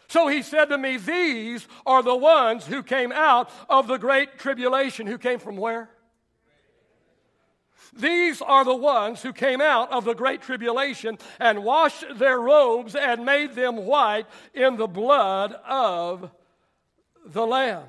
So 0.09 0.29
he 0.29 0.43
said 0.43 0.67
to 0.67 0.79
me, 0.79 0.97
These 0.97 1.69
are 1.85 2.03
the 2.03 2.17
ones 2.17 2.67
who 2.67 2.83
came 2.83 3.12
out 3.12 3.51
of 3.69 3.87
the 3.87 3.99
great 3.99 4.38
tribulation. 4.38 5.07
Who 5.07 5.19
came 5.19 5.38
from 5.38 5.59
where? 5.59 5.91
These 7.92 8.40
are 8.40 8.64
the 8.64 8.74
ones 8.74 9.22
who 9.22 9.33
came 9.33 9.61
out 9.61 9.92
of 9.92 10.05
the 10.05 10.14
great 10.14 10.40
tribulation 10.40 11.18
and 11.38 11.62
washed 11.62 12.05
their 12.18 12.40
robes 12.40 12.94
and 12.94 13.24
made 13.24 13.55
them 13.55 13.76
white 13.85 14.26
in 14.55 14.76
the 14.76 14.87
blood 14.87 15.52
of 15.66 16.31
the 17.26 17.46
Lamb. 17.46 17.85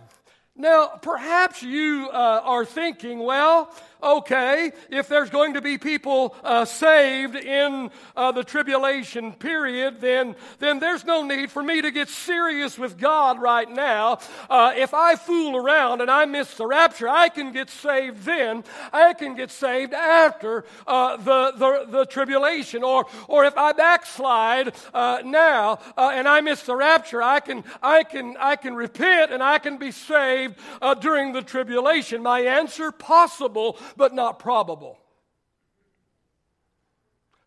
Now, 0.55 0.87
perhaps 1.01 1.63
you 1.63 2.09
uh, 2.11 2.41
are 2.43 2.65
thinking, 2.65 3.19
well, 3.19 3.73
okay, 4.03 4.71
if 4.89 5.07
there's 5.07 5.29
going 5.29 5.53
to 5.53 5.61
be 5.61 5.77
people 5.77 6.35
uh, 6.43 6.65
saved 6.65 7.35
in 7.35 7.89
uh, 8.15 8.31
the 8.31 8.43
tribulation 8.43 9.33
period, 9.33 10.01
then, 10.01 10.35
then 10.59 10.79
there's 10.79 11.05
no 11.05 11.23
need 11.23 11.49
for 11.49 11.63
me 11.63 11.81
to 11.81 11.91
get 11.91 12.09
serious 12.09 12.77
with 12.77 12.97
God 12.97 13.41
right 13.41 13.69
now. 13.69 14.19
Uh, 14.49 14.73
if 14.75 14.93
I 14.93 15.15
fool 15.15 15.57
around 15.57 16.01
and 16.01 16.11
I 16.11 16.25
miss 16.25 16.53
the 16.55 16.67
rapture, 16.67 17.07
I 17.07 17.29
can 17.29 17.51
get 17.51 17.69
saved 17.69 18.23
then. 18.23 18.63
I 18.91 19.13
can 19.13 19.35
get 19.35 19.51
saved 19.51 19.93
after 19.93 20.65
uh, 20.85 21.17
the, 21.17 21.53
the, 21.55 21.85
the, 21.89 22.05
tribulation. 22.05 22.83
Or, 22.83 23.05
or 23.27 23.45
if 23.45 23.57
I 23.57 23.71
backslide 23.71 24.73
uh, 24.93 25.21
now 25.23 25.79
uh, 25.97 26.11
and 26.13 26.27
I 26.27 26.41
miss 26.41 26.63
the 26.63 26.75
rapture, 26.75 27.21
I 27.21 27.39
can, 27.39 27.63
I, 27.81 28.03
can, 28.03 28.35
I 28.39 28.55
can 28.55 28.75
repent 28.75 29.31
and 29.31 29.41
I 29.41 29.59
can 29.59 29.77
be 29.77 29.91
saved 29.91 30.55
during 30.99 31.33
the 31.33 31.41
tribulation. 31.41 32.21
My 32.21 32.41
answer, 32.41 32.91
possible 32.91 33.77
but 33.95 34.13
not 34.13 34.39
probable. 34.39 34.97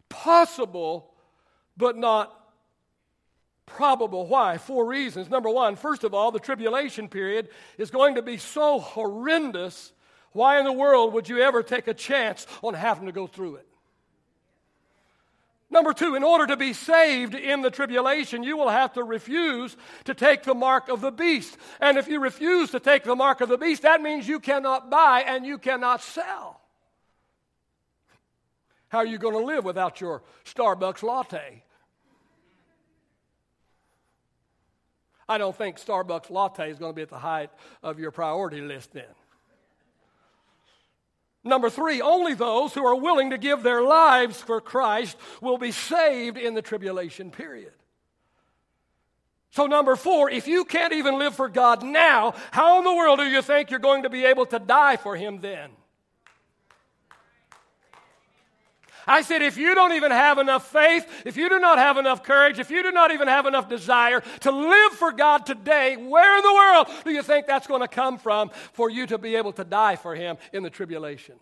Possible, 0.08 1.12
but 1.76 1.96
not 1.96 2.32
probable. 3.66 4.26
Why? 4.26 4.58
Four 4.58 4.86
reasons. 4.86 5.28
Number 5.28 5.50
one, 5.50 5.76
first 5.76 6.04
of 6.04 6.14
all, 6.14 6.30
the 6.30 6.38
tribulation 6.38 7.08
period 7.08 7.48
is 7.78 7.90
going 7.90 8.14
to 8.14 8.22
be 8.22 8.36
so 8.36 8.78
horrendous. 8.78 9.92
Why 10.32 10.58
in 10.58 10.64
the 10.64 10.72
world 10.72 11.12
would 11.12 11.28
you 11.28 11.40
ever 11.40 11.62
take 11.62 11.88
a 11.88 11.94
chance 11.94 12.46
on 12.62 12.74
having 12.74 13.06
to 13.06 13.12
go 13.12 13.26
through 13.26 13.56
it? 13.56 13.66
Number 15.68 15.92
two, 15.92 16.14
in 16.14 16.22
order 16.22 16.46
to 16.46 16.56
be 16.56 16.72
saved 16.72 17.34
in 17.34 17.60
the 17.60 17.70
tribulation, 17.70 18.44
you 18.44 18.56
will 18.56 18.68
have 18.68 18.92
to 18.92 19.02
refuse 19.02 19.76
to 20.04 20.14
take 20.14 20.44
the 20.44 20.54
mark 20.54 20.88
of 20.88 21.00
the 21.00 21.10
beast. 21.10 21.56
And 21.80 21.98
if 21.98 22.06
you 22.06 22.20
refuse 22.20 22.70
to 22.70 22.80
take 22.80 23.02
the 23.02 23.16
mark 23.16 23.40
of 23.40 23.48
the 23.48 23.58
beast, 23.58 23.82
that 23.82 24.00
means 24.00 24.28
you 24.28 24.38
cannot 24.38 24.90
buy 24.90 25.24
and 25.26 25.44
you 25.44 25.58
cannot 25.58 26.02
sell. 26.02 26.60
How 28.88 28.98
are 28.98 29.06
you 29.06 29.18
going 29.18 29.34
to 29.34 29.44
live 29.44 29.64
without 29.64 30.00
your 30.00 30.22
Starbucks 30.44 31.02
latte? 31.02 31.64
I 35.28 35.38
don't 35.38 35.56
think 35.56 35.78
Starbucks 35.78 36.30
latte 36.30 36.70
is 36.70 36.78
going 36.78 36.92
to 36.92 36.96
be 36.96 37.02
at 37.02 37.08
the 37.08 37.18
height 37.18 37.50
of 37.82 37.98
your 37.98 38.12
priority 38.12 38.60
list 38.60 38.92
then. 38.92 39.04
Number 41.46 41.70
three, 41.70 42.00
only 42.02 42.34
those 42.34 42.74
who 42.74 42.84
are 42.84 42.96
willing 42.96 43.30
to 43.30 43.38
give 43.38 43.62
their 43.62 43.82
lives 43.82 44.42
for 44.42 44.60
Christ 44.60 45.16
will 45.40 45.58
be 45.58 45.70
saved 45.70 46.36
in 46.36 46.54
the 46.54 46.62
tribulation 46.62 47.30
period. 47.30 47.72
So, 49.50 49.66
number 49.66 49.96
four, 49.96 50.28
if 50.28 50.48
you 50.48 50.64
can't 50.64 50.92
even 50.92 51.18
live 51.18 51.34
for 51.34 51.48
God 51.48 51.82
now, 51.82 52.34
how 52.50 52.78
in 52.78 52.84
the 52.84 52.94
world 52.94 53.20
do 53.20 53.24
you 53.24 53.40
think 53.40 53.70
you're 53.70 53.80
going 53.80 54.02
to 54.02 54.10
be 54.10 54.24
able 54.26 54.44
to 54.46 54.58
die 54.58 54.96
for 54.96 55.16
Him 55.16 55.40
then? 55.40 55.70
I 59.06 59.22
said, 59.22 59.42
if 59.42 59.56
you 59.56 59.74
don't 59.74 59.92
even 59.92 60.10
have 60.10 60.38
enough 60.38 60.70
faith, 60.70 61.06
if 61.24 61.36
you 61.36 61.48
do 61.48 61.58
not 61.60 61.78
have 61.78 61.96
enough 61.96 62.22
courage, 62.22 62.58
if 62.58 62.70
you 62.70 62.82
do 62.82 62.90
not 62.90 63.12
even 63.12 63.28
have 63.28 63.46
enough 63.46 63.68
desire 63.68 64.20
to 64.40 64.50
live 64.50 64.92
for 64.92 65.12
God 65.12 65.46
today, 65.46 65.96
where 65.96 66.36
in 66.36 66.42
the 66.42 66.52
world 66.52 67.04
do 67.04 67.12
you 67.12 67.22
think 67.22 67.46
that's 67.46 67.66
going 67.66 67.82
to 67.82 67.88
come 67.88 68.18
from 68.18 68.50
for 68.72 68.90
you 68.90 69.06
to 69.06 69.18
be 69.18 69.36
able 69.36 69.52
to 69.52 69.64
die 69.64 69.96
for 69.96 70.14
Him 70.14 70.36
in 70.52 70.62
the 70.62 70.70
tribulation? 70.70 71.36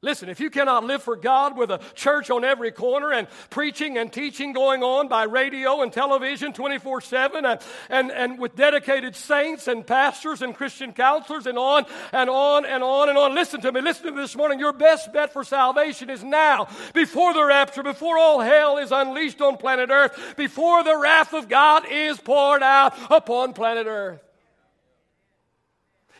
Listen, 0.00 0.28
if 0.28 0.38
you 0.38 0.48
cannot 0.48 0.84
live 0.84 1.02
for 1.02 1.16
God 1.16 1.56
with 1.56 1.72
a 1.72 1.80
church 1.94 2.30
on 2.30 2.44
every 2.44 2.70
corner 2.70 3.12
and 3.12 3.26
preaching 3.50 3.98
and 3.98 4.12
teaching 4.12 4.52
going 4.52 4.84
on 4.84 5.08
by 5.08 5.24
radio 5.24 5.82
and 5.82 5.92
television 5.92 6.52
24 6.52 7.00
7 7.00 7.44
and, 7.44 7.60
and, 7.90 8.12
and 8.12 8.38
with 8.38 8.54
dedicated 8.54 9.16
saints 9.16 9.66
and 9.66 9.84
pastors 9.84 10.40
and 10.40 10.54
Christian 10.54 10.92
counselors 10.92 11.46
and 11.46 11.58
on 11.58 11.84
and 12.12 12.30
on 12.30 12.64
and 12.64 12.84
on 12.84 13.08
and 13.08 13.18
on, 13.18 13.34
listen 13.34 13.60
to 13.60 13.72
me, 13.72 13.80
listen 13.80 14.04
to 14.04 14.12
me 14.12 14.18
this 14.18 14.36
morning. 14.36 14.60
Your 14.60 14.72
best 14.72 15.12
bet 15.12 15.32
for 15.32 15.42
salvation 15.42 16.10
is 16.10 16.22
now, 16.22 16.68
before 16.94 17.34
the 17.34 17.44
rapture, 17.44 17.82
before 17.82 18.18
all 18.18 18.38
hell 18.38 18.78
is 18.78 18.92
unleashed 18.92 19.40
on 19.40 19.56
planet 19.56 19.90
Earth, 19.90 20.34
before 20.36 20.84
the 20.84 20.96
wrath 20.96 21.34
of 21.34 21.48
God 21.48 21.82
is 21.90 22.20
poured 22.20 22.62
out 22.62 22.94
upon 23.10 23.52
planet 23.52 23.88
Earth. 23.88 24.27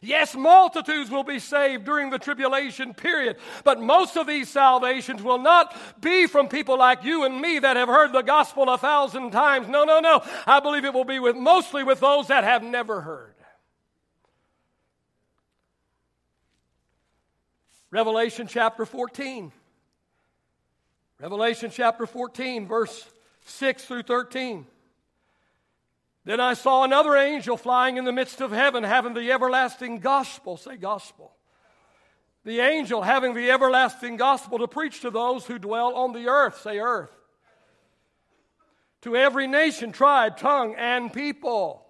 Yes, 0.01 0.37
multitudes 0.37 1.11
will 1.11 1.25
be 1.25 1.39
saved 1.39 1.85
during 1.85 2.11
the 2.11 2.19
tribulation 2.19 2.95
period, 2.95 3.37
but 3.65 3.81
most 3.81 4.17
of 4.17 4.27
these 4.27 4.49
salvations 4.49 5.23
will 5.23 5.39
not 5.39 5.77
be 6.01 6.27
from 6.27 6.49
people 6.49 6.79
like 6.79 7.03
you 7.03 7.25
and 7.25 7.41
me 7.41 7.59
that 7.59 7.77
have 7.77 7.89
heard 7.89 8.13
the 8.13 8.23
gospel 8.23 8.71
a 8.71 8.79
thousand 8.79 9.33
times. 9.33 9.69
No, 9.69 9.85
no, 9.85 9.99
no. 9.99 10.23
I 10.47 10.61
believe 10.61 10.85
it 10.85 10.95
will 10.95 11.05
be 11.05 11.19
with 11.19 11.37
mostly 11.37 11.83
with 11.83 12.01
those 12.01 12.29
that 12.29 12.45
have 12.45 12.63
never 12.63 13.01
heard. 13.01 13.35
Revelation 17.91 18.47
chapter 18.47 18.85
14. 18.87 19.51
Revelation 21.21 21.71
chapter 21.73 22.07
14, 22.07 22.69
verse 22.69 23.05
6 23.47 23.85
through 23.85 24.03
13. 24.03 24.67
Then 26.29 26.41
I 26.41 26.53
saw 26.53 26.85
another 26.85 27.17
angel 27.17 27.57
flying 27.57 27.97
in 27.97 28.05
the 28.05 28.13
midst 28.13 28.43
of 28.43 28.51
heaven, 28.51 28.85
having 28.85 29.15
the 29.15 29.33
everlasting 29.33 30.01
gospel. 30.01 30.59
Say, 30.59 30.77
gospel. 30.77 31.33
The 32.45 32.61
angel 32.61 33.01
having 33.01 33.33
the 33.33 33.51
everlasting 33.51 34.19
gospel 34.19 34.59
to 34.59 34.69
preach 34.69 35.01
to 35.01 35.11
those 35.11 35.47
who 35.47 35.59
dwell 35.59 35.95
on 35.95 36.13
the 36.13 36.29
earth. 36.29 36.61
Say, 36.61 36.81
earth. 36.81 37.11
To 39.01 39.17
every 39.17 39.47
nation, 39.47 39.91
tribe, 39.91 40.37
tongue, 40.37 40.75
and 40.77 41.11
people. 41.11 41.87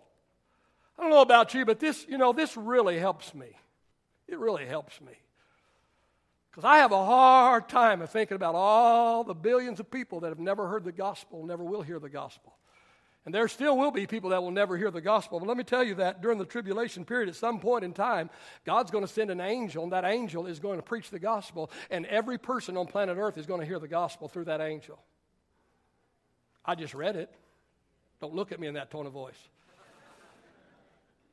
I 0.97 1.03
don't 1.03 1.11
know 1.11 1.21
about 1.21 1.53
you, 1.53 1.65
but 1.65 1.81
this, 1.81 2.07
you 2.09 2.17
know, 2.17 2.33
this 2.33 2.57
really 2.57 2.97
helps 2.97 3.35
me. 3.35 3.49
It 4.29 4.39
really 4.39 4.67
helps 4.67 5.01
me. 5.01 5.15
Because 6.53 6.63
I 6.65 6.77
have 6.77 6.93
a 6.93 7.05
hard 7.05 7.69
time 7.69 8.03
of 8.03 8.11
thinking 8.11 8.37
about 8.37 8.55
all 8.55 9.25
the 9.25 9.35
billions 9.35 9.81
of 9.81 9.91
people 9.91 10.21
that 10.21 10.29
have 10.29 10.39
never 10.39 10.69
heard 10.69 10.85
the 10.85 10.93
gospel, 10.93 11.45
never 11.45 11.65
will 11.65 11.83
hear 11.83 11.99
the 11.99 12.09
gospel. 12.09 12.55
And 13.29 13.35
there 13.35 13.47
still 13.49 13.77
will 13.77 13.91
be 13.91 14.07
people 14.07 14.31
that 14.31 14.43
will 14.43 14.51
never 14.51 14.79
hear 14.79 14.91
the 14.91 15.03
gospel. 15.03 15.39
But 15.39 15.49
let 15.49 15.59
me 15.59 15.63
tell 15.63 15.85
you 15.85 15.97
that 15.97 16.23
during 16.23 16.39
the 16.39 16.47
tribulation 16.47 17.05
period, 17.05 17.29
at 17.29 17.35
some 17.35 17.61
point 17.61 17.85
in 17.85 17.93
time, 17.93 18.31
God's 18.65 18.91
going 18.91 19.05
to 19.05 19.13
send 19.13 19.31
an 19.31 19.39
angel, 19.39 19.83
and 19.83 19.93
that 19.93 20.07
angel 20.07 20.47
is 20.47 20.59
going 20.59 20.79
to 20.79 20.83
preach 20.83 21.11
the 21.11 21.19
gospel, 21.19 21.71
and 21.91 22.07
every 22.07 22.39
person 22.39 22.79
on 22.79 22.87
planet 22.87 23.19
Earth 23.19 23.37
is 23.37 23.45
going 23.45 23.61
to 23.61 23.67
hear 23.67 23.79
the 23.79 23.87
gospel 23.87 24.29
through 24.29 24.47
that 24.47 24.63
angel. 24.63 24.99
I 26.65 26.75
just 26.75 26.95
read 26.95 27.17
it. 27.17 27.31
Don't 28.19 28.35
look 28.35 28.51
at 28.51 28.59
me 28.59 28.67
in 28.67 28.73
that 28.73 28.91
tone 28.91 29.05
of 29.05 29.13
voice. 29.13 29.37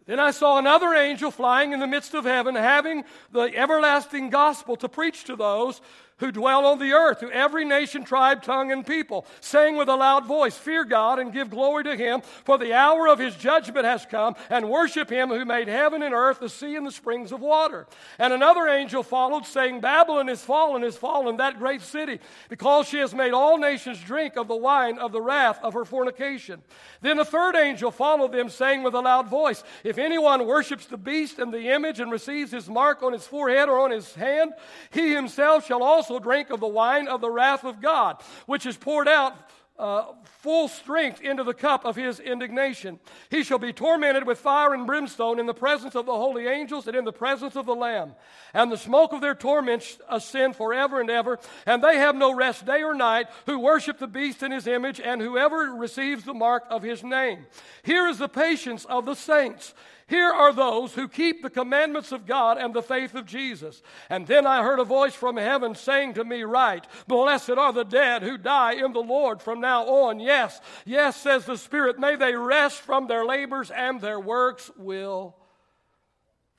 Then 0.05 0.19
I 0.19 0.31
saw 0.31 0.58
another 0.58 0.93
angel 0.93 1.31
flying 1.31 1.71
in 1.71 1.79
the 1.79 1.88
midst 1.88 2.13
of 2.13 2.25
heaven, 2.25 2.55
having 2.55 3.05
the 3.31 3.43
everlasting 3.55 4.31
gospel 4.31 4.75
to 4.75 4.89
preach 4.89 5.23
to 5.23 5.38
those 5.38 5.79
who 6.17 6.32
dwell 6.32 6.65
on 6.65 6.80
the 6.80 6.93
earth, 6.93 7.19
to 7.19 7.30
every 7.32 7.65
nation, 7.65 8.04
tribe, 8.06 8.41
tongue, 8.41 8.71
and 8.71 8.88
people, 8.88 9.25
saying 9.41 9.75
with 9.75 9.89
a 9.89 9.95
loud 9.95 10.25
voice, 10.25 10.58
Fear 10.58 10.86
God 10.86 11.19
and 11.19 11.34
give 11.34 11.49
glory 11.49 11.84
to 11.84 11.97
him, 11.97 12.21
for 12.21 12.58
the 12.58 12.73
hour 12.73 13.08
of 13.08 13.19
his 13.19 13.36
judgment 13.36 13.86
has 13.86 14.06
come, 14.06 14.36
and 14.49 14.69
worship 14.69 15.10
him 15.10 15.28
who 15.30 15.43
made 15.43 15.67
heaven 15.67 16.01
and 16.01 16.13
earth, 16.13 16.39
the 16.39 16.47
sea, 16.47 16.78
and 16.78 16.88
the 16.88 16.91
springs 16.91 17.34
of 17.34 17.41
water. 17.41 17.86
And 18.17 18.32
another 18.32 18.67
angel 18.67 19.04
followed, 19.04 19.45
saying, 19.45 19.82
Babylon 19.82 20.30
is 20.30 20.41
fallen, 20.41 20.86
is 20.86 20.95
fallen, 20.95 21.38
that 21.38 21.60
great 21.60 21.82
city, 21.82 22.19
because 22.47 22.88
she 22.88 22.97
has 22.99 23.13
made 23.13 23.34
all 23.34 23.58
nations 23.58 23.99
drink 23.99 24.38
of 24.38 24.47
the 24.47 24.56
wine 24.56 24.97
of 24.97 25.12
the 25.12 25.21
wrath 25.21 25.60
of 25.63 25.73
her 25.73 25.84
fornication. 25.84 26.62
Then 27.01 27.19
a 27.19 27.25
third 27.25 27.58
angel 27.58 27.91
followed 27.91 28.32
them, 28.32 28.49
saying 28.49 28.84
with 28.84 28.93
a 28.93 29.01
loud 29.01 29.28
voice, 29.28 29.63
If 29.84 29.97
anyone 29.97 30.47
worships 30.47 30.86
the 30.86 30.97
beast 30.97 31.39
and 31.39 31.54
the 31.54 31.73
image 31.73 31.99
and 31.99 32.10
receives 32.10 32.51
his 32.51 32.69
mark 32.69 33.04
on 33.04 33.12
his 33.12 33.28
forehead 33.28 33.67
or 33.67 33.80
on 33.80 33.91
his 33.91 34.15
hand, 34.15 34.54
he 34.91 35.13
himself 35.13 35.67
shall 35.67 35.84
also 35.84 36.04
also 36.05 36.23
drink 36.23 36.51
of 36.51 36.59
the 36.59 36.67
wine 36.67 37.07
of 37.07 37.21
the 37.21 37.31
wrath 37.31 37.63
of 37.63 37.81
God, 37.81 38.21
which 38.45 38.65
is 38.65 38.77
poured 38.77 39.07
out 39.07 39.33
uh, 39.77 40.05
full 40.39 40.69
strength 40.69 41.19
into 41.21 41.43
the 41.43 41.53
cup 41.53 41.83
of 41.83 41.95
his 41.95 42.19
indignation. 42.19 42.99
He 43.29 43.43
shall 43.43 43.57
be 43.57 43.73
tormented 43.73 44.25
with 44.25 44.37
fire 44.37 44.73
and 44.73 44.87
brimstone 44.87 45.39
in 45.39 45.47
the 45.47 45.53
presence 45.53 45.95
of 45.95 46.05
the 46.05 46.13
holy 46.13 46.47
angels 46.47 46.87
and 46.87 46.95
in 46.95 47.03
the 47.03 47.11
presence 47.11 47.57
of 47.57 47.65
the 47.65 47.75
Lamb. 47.75 48.13
And 48.53 48.71
the 48.71 48.77
smoke 48.77 49.11
of 49.11 49.19
their 49.19 49.35
torment 49.35 49.97
ascend 50.07 50.55
forever 50.55 51.01
and 51.01 51.09
ever. 51.09 51.39
And 51.65 51.83
they 51.83 51.97
have 51.97 52.15
no 52.15 52.33
rest 52.33 52.65
day 52.65 52.83
or 52.83 52.93
night 52.93 53.27
who 53.47 53.59
worship 53.59 53.97
the 53.97 54.07
beast 54.07 54.43
in 54.43 54.51
his 54.51 54.67
image 54.67 55.01
and 55.01 55.19
whoever 55.19 55.73
receives 55.73 56.23
the 56.23 56.33
mark 56.33 56.63
of 56.69 56.83
his 56.83 57.03
name. 57.03 57.47
Here 57.83 58.07
is 58.07 58.19
the 58.19 58.29
patience 58.29 58.85
of 58.85 59.05
the 59.05 59.15
saints. 59.15 59.73
Here 60.07 60.29
are 60.29 60.53
those 60.53 60.93
who 60.93 61.07
keep 61.07 61.41
the 61.41 61.49
commandments 61.49 62.11
of 62.11 62.27
God 62.27 62.59
and 62.59 62.75
the 62.75 62.83
faith 62.83 63.15
of 63.15 63.25
Jesus. 63.25 63.81
And 64.07 64.27
then 64.27 64.45
I 64.45 64.61
heard 64.61 64.77
a 64.79 64.83
voice 64.83 65.15
from 65.15 65.37
heaven 65.37 65.73
saying 65.73 66.13
to 66.13 66.23
me, 66.23 66.43
Write, 66.43 66.85
blessed 67.07 67.51
are 67.51 67.73
the 67.73 67.83
dead 67.83 68.21
who 68.21 68.37
die 68.37 68.73
in 68.73 68.93
the 68.93 68.99
Lord 68.99 69.41
from 69.41 69.59
now 69.59 69.83
on. 69.85 70.19
Yes, 70.19 70.61
yes, 70.85 71.15
says 71.15 71.45
the 71.45 71.57
Spirit, 71.57 71.97
may 71.97 72.15
they 72.15 72.35
rest 72.35 72.81
from 72.81 73.07
their 73.07 73.25
labors 73.25 73.71
and 73.71 73.99
their 73.99 74.19
works 74.19 74.69
will 74.77 75.35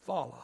follow. 0.00 0.38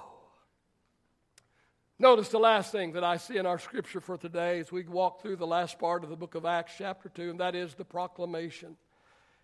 Notice 1.99 2.29
the 2.29 2.39
last 2.39 2.71
thing 2.71 2.93
that 2.93 3.05
I 3.05 3.17
see 3.17 3.37
in 3.37 3.47
our 3.47 3.59
scripture 3.59 4.01
for 4.01 4.17
today 4.17 4.61
as 4.61 4.71
we 4.71 4.85
walk 4.85 5.23
through 5.23 5.37
the 5.37 5.47
last 5.47 5.79
part 5.79 6.05
of 6.05 6.11
the 6.11 6.17
book 6.17 6.37
of 6.37 6.45
Acts, 6.45 6.75
chapter 6.79 7.09
2, 7.09 7.31
and 7.31 7.41
that 7.41 7.57
is 7.57 7.75
the 7.75 7.85
proclamation. 7.85 8.77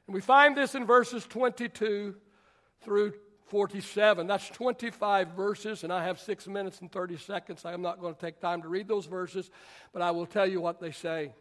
And 0.07 0.15
we 0.15 0.21
find 0.21 0.57
this 0.57 0.77
in 0.77 0.87
verses 0.87 1.25
22 1.27 2.15
through 2.83 3.15
47. 3.49 4.27
That's 4.27 4.49
25 4.51 5.29
verses, 5.29 5.85
and 5.85 5.93
I 5.93 6.05
have 6.05 6.19
six 6.19 6.47
minutes 6.47 6.81
and 6.81 6.91
30 6.91 7.17
seconds. 7.17 7.65
I'm 7.65 7.83
not 7.83 8.01
going 8.01 8.15
to 8.15 8.21
take 8.21 8.41
time 8.41 8.63
to 8.63 8.69
read 8.69 8.89
those 8.89 9.07
verses, 9.07 9.51
but 9.93 10.03
I 10.03 10.11
will 10.11 10.27
tell 10.27 10.47
you 10.47 10.61
what 10.61 10.81
they 10.81 10.91
say. 10.91 11.33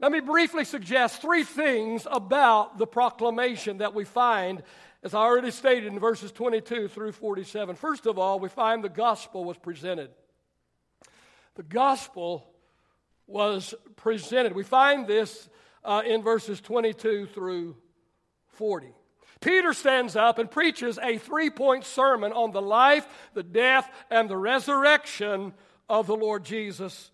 Let 0.00 0.12
me 0.12 0.20
briefly 0.20 0.64
suggest 0.64 1.20
three 1.20 1.44
things 1.44 2.06
about 2.10 2.78
the 2.78 2.86
proclamation 2.86 3.78
that 3.78 3.94
we 3.94 4.04
find, 4.04 4.62
as 5.02 5.12
I 5.12 5.18
already 5.18 5.50
stated 5.50 5.92
in 5.92 5.98
verses 5.98 6.30
22 6.32 6.88
through 6.88 7.12
47. 7.12 7.74
First 7.76 8.06
of 8.06 8.18
all, 8.18 8.38
we 8.38 8.48
find 8.48 8.82
the 8.82 8.88
gospel 8.88 9.44
was 9.44 9.56
presented. 9.56 10.10
The 11.56 11.62
gospel 11.64 12.48
was 13.26 13.74
presented. 13.96 14.54
We 14.54 14.62
find 14.62 15.06
this 15.06 15.48
uh, 15.84 16.02
in 16.06 16.22
verses 16.22 16.60
22 16.60 17.26
through 17.26 17.76
40. 18.50 18.92
Peter 19.40 19.72
stands 19.72 20.16
up 20.16 20.38
and 20.38 20.50
preaches 20.50 20.98
a 21.02 21.18
three 21.18 21.50
point 21.50 21.84
sermon 21.84 22.32
on 22.32 22.52
the 22.52 22.62
life, 22.62 23.06
the 23.34 23.42
death, 23.42 23.90
and 24.10 24.28
the 24.28 24.36
resurrection 24.36 25.52
of 25.88 26.06
the 26.06 26.16
Lord 26.16 26.44
Jesus 26.44 27.10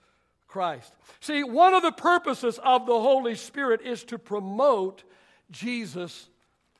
Christ. 0.47 0.93
See, 1.21 1.43
one 1.45 1.75
of 1.75 1.83
the 1.83 1.93
purposes 1.93 2.59
of 2.63 2.87
the 2.87 2.99
Holy 3.01 3.35
Spirit 3.35 3.83
is 3.83 4.05
to 4.05 4.19
promote 4.19 5.05
Jesus 5.51 6.29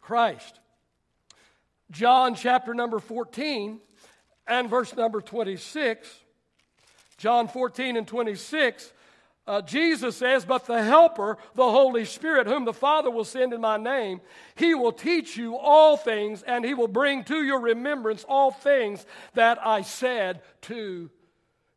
Christ. 0.01 0.61
John 1.91 2.35
chapter 2.35 2.75
number 2.75 2.99
14 2.99 3.81
and 4.47 4.71
verse 4.71 4.97
number 4.97 5.21
26 5.21 6.25
John 7.17 7.49
14 7.49 7.97
and 7.97 8.07
26, 8.07 8.93
uh, 9.47 9.61
Jesus 9.61 10.17
says, 10.17 10.45
But 10.45 10.67
the 10.67 10.83
Helper, 10.83 11.37
the 11.55 11.71
Holy 11.71 12.05
Spirit, 12.05 12.47
whom 12.47 12.65
the 12.65 12.73
Father 12.73 13.11
will 13.11 13.25
send 13.25 13.53
in 13.53 13.61
my 13.61 13.77
name, 13.77 14.21
he 14.55 14.75
will 14.75 14.93
teach 14.93 15.37
you 15.37 15.57
all 15.57 15.97
things, 15.97 16.43
and 16.43 16.65
he 16.65 16.73
will 16.73 16.89
bring 16.89 17.25
to 17.25 17.45
your 17.45 17.61
remembrance 17.61 18.25
all 18.27 18.51
things 18.51 19.05
that 19.35 19.59
I 19.65 19.83
said 19.83 20.41
to 20.63 21.11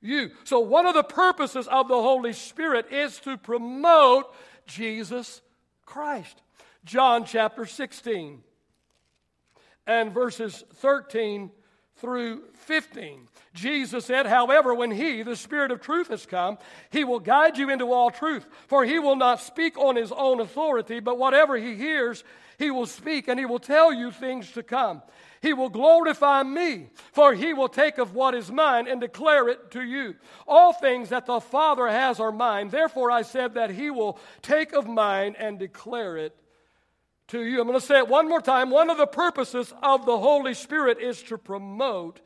you. 0.01 0.31
So, 0.45 0.59
one 0.59 0.85
of 0.85 0.93
the 0.93 1.03
purposes 1.03 1.67
of 1.67 1.89
the 1.89 2.01
Holy 2.01 2.33
Spirit 2.33 2.91
is 2.91 3.19
to 3.19 3.37
promote 3.37 4.33
Jesus 4.65 5.41
Christ. 5.85 6.41
John 6.85 7.25
chapter 7.25 7.65
16 7.65 8.43
and 9.85 10.13
verses 10.13 10.63
13 10.75 11.51
through 11.97 12.43
15. 12.53 13.27
Jesus 13.53 14.05
said, 14.05 14.27
However, 14.27 14.73
when 14.73 14.91
He, 14.91 15.23
the 15.23 15.35
Spirit 15.35 15.71
of 15.71 15.81
truth, 15.81 16.09
has 16.09 16.25
come, 16.25 16.57
He 16.91 17.03
will 17.03 17.19
guide 17.19 17.57
you 17.57 17.69
into 17.69 17.91
all 17.91 18.11
truth. 18.11 18.45
For 18.67 18.85
He 18.85 18.99
will 18.99 19.15
not 19.15 19.41
speak 19.41 19.77
on 19.77 19.95
His 19.95 20.11
own 20.11 20.39
authority, 20.39 20.99
but 20.99 21.17
whatever 21.17 21.57
He 21.57 21.75
hears, 21.75 22.23
He 22.59 22.71
will 22.71 22.85
speak, 22.85 23.27
and 23.27 23.39
He 23.39 23.45
will 23.45 23.59
tell 23.59 23.91
you 23.91 24.11
things 24.11 24.51
to 24.51 24.63
come. 24.63 25.01
He 25.41 25.53
will 25.53 25.69
glorify 25.69 26.43
me, 26.43 26.87
for 27.11 27.33
He 27.33 27.53
will 27.53 27.69
take 27.69 27.97
of 27.97 28.13
what 28.13 28.35
is 28.35 28.51
mine 28.51 28.87
and 28.87 29.01
declare 29.01 29.49
it 29.49 29.71
to 29.71 29.81
you. 29.81 30.15
All 30.47 30.73
things 30.73 31.09
that 31.09 31.25
the 31.25 31.39
Father 31.39 31.87
has 31.87 32.19
are 32.19 32.31
mine. 32.31 32.69
Therefore, 32.69 33.11
I 33.11 33.23
said 33.23 33.55
that 33.55 33.71
He 33.71 33.89
will 33.89 34.19
take 34.41 34.73
of 34.73 34.87
mine 34.87 35.35
and 35.37 35.57
declare 35.57 36.17
it 36.17 36.35
to 37.27 37.43
you. 37.43 37.59
I'm 37.59 37.67
going 37.67 37.79
to 37.79 37.85
say 37.85 37.97
it 37.97 38.07
one 38.07 38.29
more 38.29 38.41
time. 38.41 38.69
One 38.69 38.89
of 38.89 38.97
the 38.97 39.07
purposes 39.07 39.73
of 39.81 40.05
the 40.05 40.17
Holy 40.17 40.53
Spirit 40.53 40.99
is 40.99 41.21
to 41.23 41.37
promote 41.37 42.21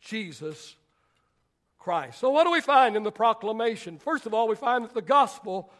Jesus 0.00 0.76
Christ. 1.78 2.20
So, 2.20 2.30
what 2.30 2.44
do 2.44 2.52
we 2.52 2.60
find 2.60 2.96
in 2.96 3.02
the 3.02 3.12
proclamation? 3.12 3.98
First 3.98 4.26
of 4.26 4.34
all, 4.34 4.48
we 4.48 4.56
find 4.56 4.84
that 4.84 4.94
the 4.94 5.02
gospel 5.02 5.70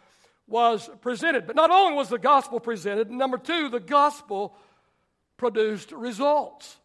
was 0.46 0.90
presented. 1.00 1.46
But 1.46 1.56
not 1.56 1.70
only 1.70 1.94
was 1.94 2.08
the 2.08 2.18
gospel 2.18 2.60
presented, 2.60 3.10
number 3.10 3.38
two, 3.38 3.68
the 3.68 3.80
gospel 3.80 4.56
produced 5.36 5.92
results. 5.92 6.76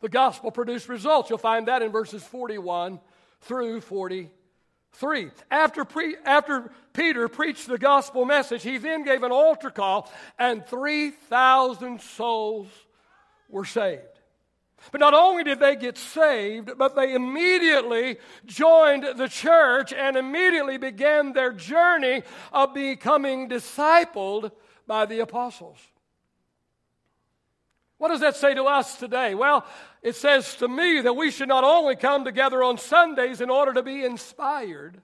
The 0.00 0.08
gospel 0.08 0.50
produced 0.50 0.88
results. 0.88 1.28
You'll 1.28 1.38
find 1.38 1.68
that 1.68 1.82
in 1.82 1.90
verses 1.90 2.22
41 2.22 3.00
through 3.42 3.80
40. 3.80 4.30
3. 4.92 5.30
After, 5.50 5.84
pre, 5.84 6.16
after 6.24 6.72
Peter 6.92 7.28
preached 7.28 7.68
the 7.68 7.78
gospel 7.78 8.24
message, 8.24 8.62
he 8.62 8.78
then 8.78 9.04
gave 9.04 9.22
an 9.22 9.32
altar 9.32 9.70
call, 9.70 10.10
and 10.38 10.66
3,000 10.66 12.00
souls 12.00 12.68
were 13.48 13.64
saved. 13.64 14.02
But 14.92 15.00
not 15.00 15.14
only 15.14 15.44
did 15.44 15.60
they 15.60 15.76
get 15.76 15.98
saved, 15.98 16.70
but 16.78 16.94
they 16.94 17.14
immediately 17.14 18.18
joined 18.46 19.04
the 19.16 19.28
church 19.28 19.92
and 19.92 20.16
immediately 20.16 20.78
began 20.78 21.32
their 21.32 21.52
journey 21.52 22.22
of 22.52 22.74
becoming 22.74 23.48
discipled 23.48 24.52
by 24.86 25.04
the 25.04 25.20
apostles. 25.20 25.78
What 27.98 28.08
does 28.08 28.20
that 28.20 28.36
say 28.36 28.54
to 28.54 28.64
us 28.64 28.96
today? 28.96 29.34
Well, 29.34 29.66
it 30.02 30.14
says 30.14 30.54
to 30.56 30.68
me 30.68 31.00
that 31.00 31.14
we 31.14 31.30
should 31.30 31.48
not 31.48 31.64
only 31.64 31.96
come 31.96 32.24
together 32.24 32.62
on 32.62 32.78
Sundays 32.78 33.40
in 33.40 33.50
order 33.50 33.74
to 33.74 33.82
be 33.82 34.04
inspired, 34.04 35.02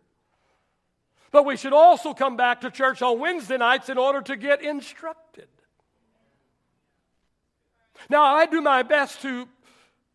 but 1.33 1.45
we 1.45 1.57
should 1.57 1.73
also 1.73 2.15
come 2.15 2.37
back 2.37 2.61
to 2.61 2.71
church 2.71 3.03
on 3.03 3.19
Wednesday 3.19 3.57
nights 3.57 3.89
in 3.89 3.99
order 3.99 4.23
to 4.23 4.37
get 4.37 4.63
instructed. 4.63 5.49
Now, 8.09 8.23
I 8.23 8.47
do 8.47 8.61
my 8.61 8.85
best 8.85 9.23
to 9.23 9.49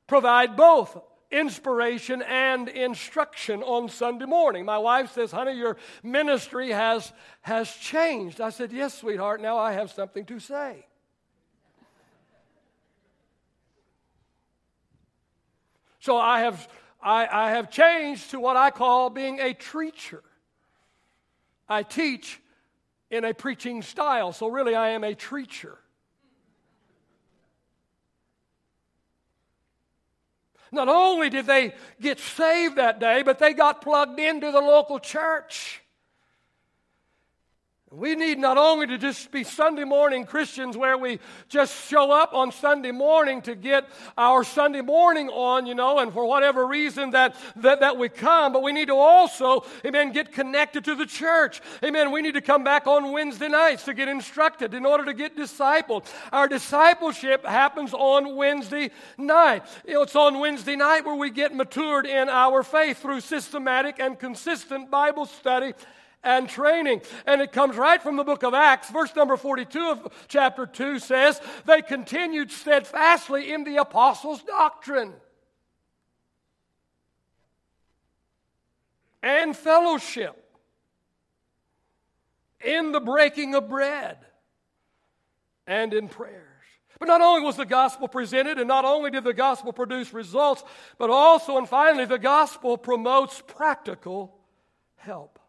provide 0.07 0.55
both 0.55 0.97
inspiration 1.31 2.21
and 2.21 2.69
instruction 2.69 3.61
on 3.61 3.89
Sunday 3.89 4.25
morning. 4.25 4.63
My 4.63 4.77
wife 4.77 5.11
says, 5.11 5.31
Honey, 5.31 5.57
your 5.57 5.75
ministry 6.01 6.71
has, 6.71 7.11
has 7.41 7.69
changed. 7.75 8.39
I 8.39 8.49
said, 8.49 8.71
Yes, 8.71 8.97
sweetheart, 8.97 9.41
now 9.41 9.57
I 9.57 9.73
have 9.73 9.91
something 9.91 10.23
to 10.25 10.39
say. 10.39 10.85
So 15.99 16.17
I 16.17 16.41
have, 16.41 16.67
I, 17.01 17.27
I 17.31 17.51
have 17.51 17.69
changed 17.69 18.31
to 18.31 18.39
what 18.39 18.57
I 18.57 18.71
call 18.71 19.09
being 19.09 19.39
a 19.39 19.53
preacher. 19.53 20.23
I 21.67 21.83
teach 21.83 22.39
in 23.11 23.25
a 23.25 23.33
preaching 23.33 23.81
style, 23.81 24.31
so 24.31 24.47
really 24.47 24.75
I 24.75 24.89
am 24.89 25.03
a 25.03 25.15
preacher. 25.15 25.77
Not 30.71 30.87
only 30.87 31.29
did 31.29 31.47
they 31.47 31.73
get 31.99 32.19
saved 32.19 32.75
that 32.75 32.99
day, 32.99 33.23
but 33.23 33.39
they 33.39 33.53
got 33.53 33.81
plugged 33.81 34.19
into 34.19 34.51
the 34.51 34.61
local 34.61 34.99
church. 34.99 35.81
We 37.91 38.13
need 38.13 38.37
not 38.37 38.59
only 38.59 38.85
to 38.85 38.99
just 38.99 39.31
be 39.31 39.43
Sunday 39.43 39.83
morning 39.83 40.23
Christians 40.23 40.77
where 40.77 40.95
we 40.95 41.17
just 41.47 41.89
show 41.89 42.11
up 42.11 42.35
on 42.35 42.51
Sunday 42.51 42.91
morning 42.91 43.41
to 43.43 43.55
get 43.55 43.89
our 44.15 44.43
Sunday 44.43 44.81
morning 44.81 45.27
on, 45.29 45.65
you 45.65 45.73
know, 45.73 45.97
and 45.97 46.13
for 46.13 46.23
whatever 46.23 46.67
reason 46.67 47.09
that, 47.11 47.35
that, 47.55 47.79
that 47.79 47.97
we 47.97 48.07
come, 48.07 48.53
but 48.53 48.61
we 48.61 48.73
need 48.73 48.89
to 48.89 48.95
also, 48.95 49.65
amen, 49.83 50.11
get 50.11 50.31
connected 50.31 50.85
to 50.85 50.93
the 50.93 51.07
church. 51.07 51.61
Amen. 51.83 52.11
We 52.11 52.21
need 52.21 52.35
to 52.35 52.41
come 52.41 52.63
back 52.63 52.85
on 52.85 53.11
Wednesday 53.11 53.47
nights 53.47 53.85
to 53.85 53.95
get 53.95 54.07
instructed 54.07 54.75
in 54.75 54.85
order 54.85 55.05
to 55.05 55.13
get 55.15 55.35
discipled. 55.35 56.05
Our 56.31 56.47
discipleship 56.47 57.43
happens 57.43 57.95
on 57.95 58.35
Wednesday 58.35 58.91
night. 59.17 59.63
It's 59.83 60.15
on 60.15 60.39
Wednesday 60.39 60.75
night 60.75 61.05
where 61.05 61.15
we 61.15 61.31
get 61.31 61.55
matured 61.55 62.05
in 62.05 62.29
our 62.29 62.61
faith 62.61 63.01
through 63.01 63.21
systematic 63.21 63.99
and 63.99 64.19
consistent 64.19 64.91
Bible 64.91 65.25
study 65.25 65.73
and 66.23 66.49
training. 66.49 67.01
And 67.25 67.41
it 67.41 67.51
comes 67.51 67.75
right 67.75 68.01
from 68.01 68.15
the 68.15 68.23
book 68.23 68.43
of 68.43 68.53
Acts. 68.53 68.89
Verse 68.89 69.15
number 69.15 69.37
42 69.37 69.79
of 69.79 70.07
chapter 70.27 70.65
2 70.65 70.99
says, 70.99 71.39
They 71.65 71.81
continued 71.81 72.51
steadfastly 72.51 73.51
in 73.53 73.63
the 73.63 73.77
apostles' 73.77 74.43
doctrine 74.43 75.13
and 79.21 79.55
fellowship, 79.55 80.35
in 82.63 82.91
the 82.91 82.99
breaking 82.99 83.55
of 83.55 83.69
bread, 83.69 84.17
and 85.67 85.93
in 85.93 86.07
prayers. 86.07 86.45
But 86.99 87.07
not 87.07 87.21
only 87.21 87.41
was 87.41 87.55
the 87.55 87.65
gospel 87.65 88.09
presented, 88.09 88.57
and 88.57 88.67
not 88.67 88.83
only 88.83 89.11
did 89.11 89.23
the 89.23 89.33
gospel 89.33 89.71
produce 89.71 90.13
results, 90.13 90.63
but 90.97 91.09
also 91.09 91.57
and 91.57 91.67
finally, 91.67 92.05
the 92.05 92.19
gospel 92.19 92.77
promotes 92.77 93.41
practical 93.47 94.37
help. 94.97 95.39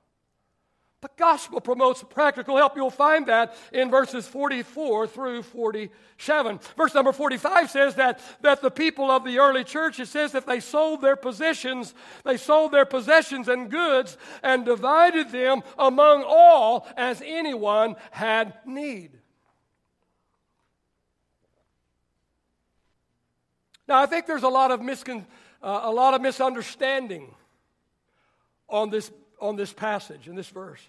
The 1.00 1.10
gospel 1.16 1.62
promotes 1.62 2.02
practical 2.02 2.58
help. 2.58 2.76
You'll 2.76 2.90
find 2.90 3.26
that 3.26 3.56
in 3.72 3.90
verses 3.90 4.28
44 4.28 5.06
through 5.06 5.42
47. 5.44 6.60
Verse 6.76 6.94
number 6.94 7.12
45 7.12 7.70
says 7.70 7.94
that, 7.94 8.20
that 8.42 8.60
the 8.60 8.70
people 8.70 9.10
of 9.10 9.24
the 9.24 9.38
early 9.38 9.64
church, 9.64 9.98
it 9.98 10.08
says 10.08 10.32
that 10.32 10.46
they 10.46 10.60
sold 10.60 11.00
their 11.00 11.16
possessions, 11.16 11.94
they 12.24 12.36
sold 12.36 12.72
their 12.72 12.84
possessions 12.84 13.48
and 13.48 13.70
goods 13.70 14.18
and 14.42 14.66
divided 14.66 15.30
them 15.30 15.62
among 15.78 16.22
all 16.26 16.86
as 16.98 17.22
anyone 17.24 17.96
had 18.10 18.52
need. 18.66 19.12
Now, 23.88 24.02
I 24.02 24.06
think 24.06 24.26
there's 24.26 24.42
a 24.42 24.48
lot 24.48 24.70
of, 24.70 24.80
miscon- 24.80 25.24
uh, 25.62 25.80
a 25.84 25.90
lot 25.90 26.12
of 26.12 26.20
misunderstanding 26.20 27.34
on 28.68 28.90
this 28.90 29.10
on 29.40 29.56
this 29.56 29.72
passage, 29.72 30.28
in 30.28 30.34
this 30.34 30.48
verse. 30.48 30.80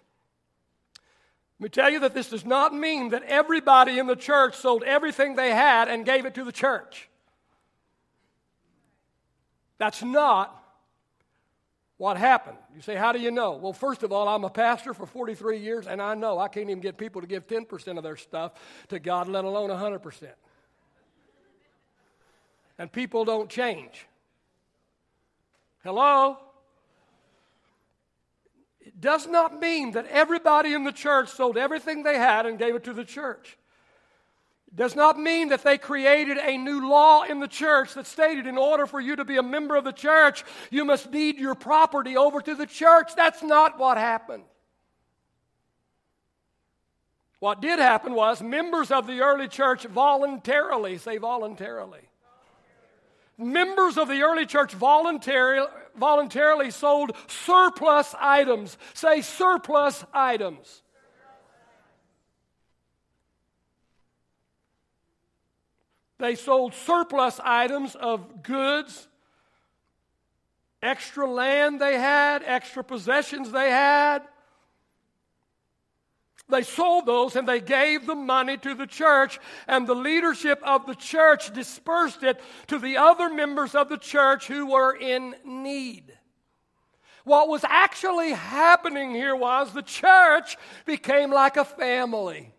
Let 1.59 1.63
me 1.63 1.69
tell 1.69 1.89
you 1.91 1.99
that 1.99 2.13
this 2.13 2.29
does 2.29 2.43
not 2.43 2.73
mean 2.73 3.09
that 3.09 3.23
everybody 3.23 3.99
in 3.99 4.07
the 4.07 4.15
church 4.15 4.55
sold 4.55 4.83
everything 4.83 5.35
they 5.35 5.51
had 5.51 5.89
and 5.89 6.03
gave 6.03 6.25
it 6.25 6.33
to 6.35 6.43
the 6.43 6.51
church. 6.51 7.07
That's 9.77 10.01
not 10.01 10.57
what 11.97 12.17
happened. 12.17 12.57
You 12.75 12.81
say, 12.81 12.95
How 12.95 13.11
do 13.11 13.19
you 13.19 13.29
know? 13.29 13.51
Well, 13.51 13.73
first 13.73 14.01
of 14.01 14.11
all, 14.11 14.27
I'm 14.27 14.43
a 14.43 14.49
pastor 14.49 14.95
for 14.95 15.05
43 15.05 15.59
years, 15.59 15.85
and 15.85 16.01
I 16.01 16.15
know 16.15 16.39
I 16.39 16.47
can't 16.47 16.67
even 16.67 16.81
get 16.81 16.97
people 16.97 17.21
to 17.21 17.27
give 17.27 17.45
10% 17.45 17.95
of 17.95 18.03
their 18.03 18.17
stuff 18.17 18.53
to 18.89 18.97
God, 18.97 19.27
let 19.27 19.45
alone 19.45 19.69
100%. 19.69 20.29
And 22.79 22.91
people 22.91 23.23
don't 23.23 23.49
change. 23.49 24.07
Hello? 25.83 26.39
Does 28.99 29.27
not 29.27 29.59
mean 29.59 29.91
that 29.91 30.07
everybody 30.07 30.73
in 30.73 30.83
the 30.83 30.91
church 30.91 31.29
sold 31.29 31.57
everything 31.57 32.03
they 32.03 32.17
had 32.17 32.45
and 32.45 32.59
gave 32.59 32.75
it 32.75 32.83
to 32.85 32.93
the 32.93 33.03
church. 33.03 33.57
It 34.67 34.75
does 34.75 34.95
not 34.95 35.19
mean 35.19 35.49
that 35.49 35.63
they 35.63 35.77
created 35.77 36.37
a 36.37 36.57
new 36.57 36.87
law 36.87 37.23
in 37.23 37.39
the 37.39 37.47
church 37.47 37.93
that 37.95 38.07
stated 38.07 38.47
in 38.47 38.57
order 38.57 38.85
for 38.85 39.01
you 39.01 39.15
to 39.17 39.25
be 39.25 39.37
a 39.37 39.43
member 39.43 39.75
of 39.75 39.83
the 39.83 39.91
church, 39.91 40.43
you 40.69 40.85
must 40.85 41.11
deed 41.11 41.37
your 41.37 41.55
property 41.55 42.15
over 42.15 42.39
to 42.41 42.55
the 42.55 42.65
church. 42.65 43.11
That's 43.15 43.43
not 43.43 43.77
what 43.77 43.97
happened. 43.97 44.43
What 47.39 47.59
did 47.59 47.79
happen 47.79 48.13
was 48.13 48.41
members 48.41 48.91
of 48.91 49.07
the 49.07 49.21
early 49.21 49.47
church 49.47 49.85
voluntarily, 49.85 50.99
say 50.99 51.17
voluntarily, 51.17 52.10
members 53.37 53.97
of 53.97 54.07
the 54.07 54.21
early 54.21 54.45
church 54.45 54.73
voluntarily, 54.73 55.67
voluntarily 55.95 56.71
sold 56.71 57.11
surplus 57.27 58.15
items. 58.19 58.77
Say 58.93 59.21
surplus 59.21 60.05
items. 60.13 60.83
They 66.21 66.35
sold 66.35 66.75
surplus 66.75 67.39
items 67.43 67.95
of 67.95 68.43
goods, 68.43 69.07
extra 70.83 71.27
land 71.27 71.81
they 71.81 71.97
had, 71.97 72.43
extra 72.45 72.83
possessions 72.83 73.51
they 73.51 73.71
had. 73.71 74.21
They 76.51 76.63
sold 76.63 77.05
those 77.05 77.35
and 77.35 77.47
they 77.47 77.61
gave 77.61 78.05
the 78.05 78.15
money 78.15 78.57
to 78.57 78.75
the 78.75 78.85
church, 78.85 79.39
and 79.67 79.87
the 79.87 79.95
leadership 79.95 80.61
of 80.63 80.85
the 80.85 80.95
church 80.95 81.53
dispersed 81.53 82.23
it 82.23 82.39
to 82.67 82.77
the 82.77 82.97
other 82.97 83.29
members 83.29 83.73
of 83.73 83.89
the 83.89 83.97
church 83.97 84.47
who 84.47 84.71
were 84.71 84.93
in 84.93 85.35
need. 85.45 86.13
What 87.23 87.47
was 87.47 87.63
actually 87.63 88.31
happening 88.31 89.11
here 89.11 89.35
was 89.35 89.73
the 89.73 89.81
church 89.81 90.57
became 90.85 91.31
like 91.31 91.55
a 91.55 91.65
family. 91.65 92.53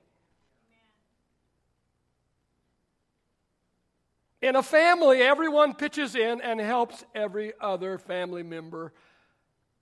In 4.40 4.56
a 4.56 4.62
family, 4.62 5.22
everyone 5.22 5.74
pitches 5.74 6.16
in 6.16 6.40
and 6.40 6.58
helps 6.60 7.04
every 7.14 7.52
other 7.60 7.98
family 7.98 8.42
member 8.42 8.92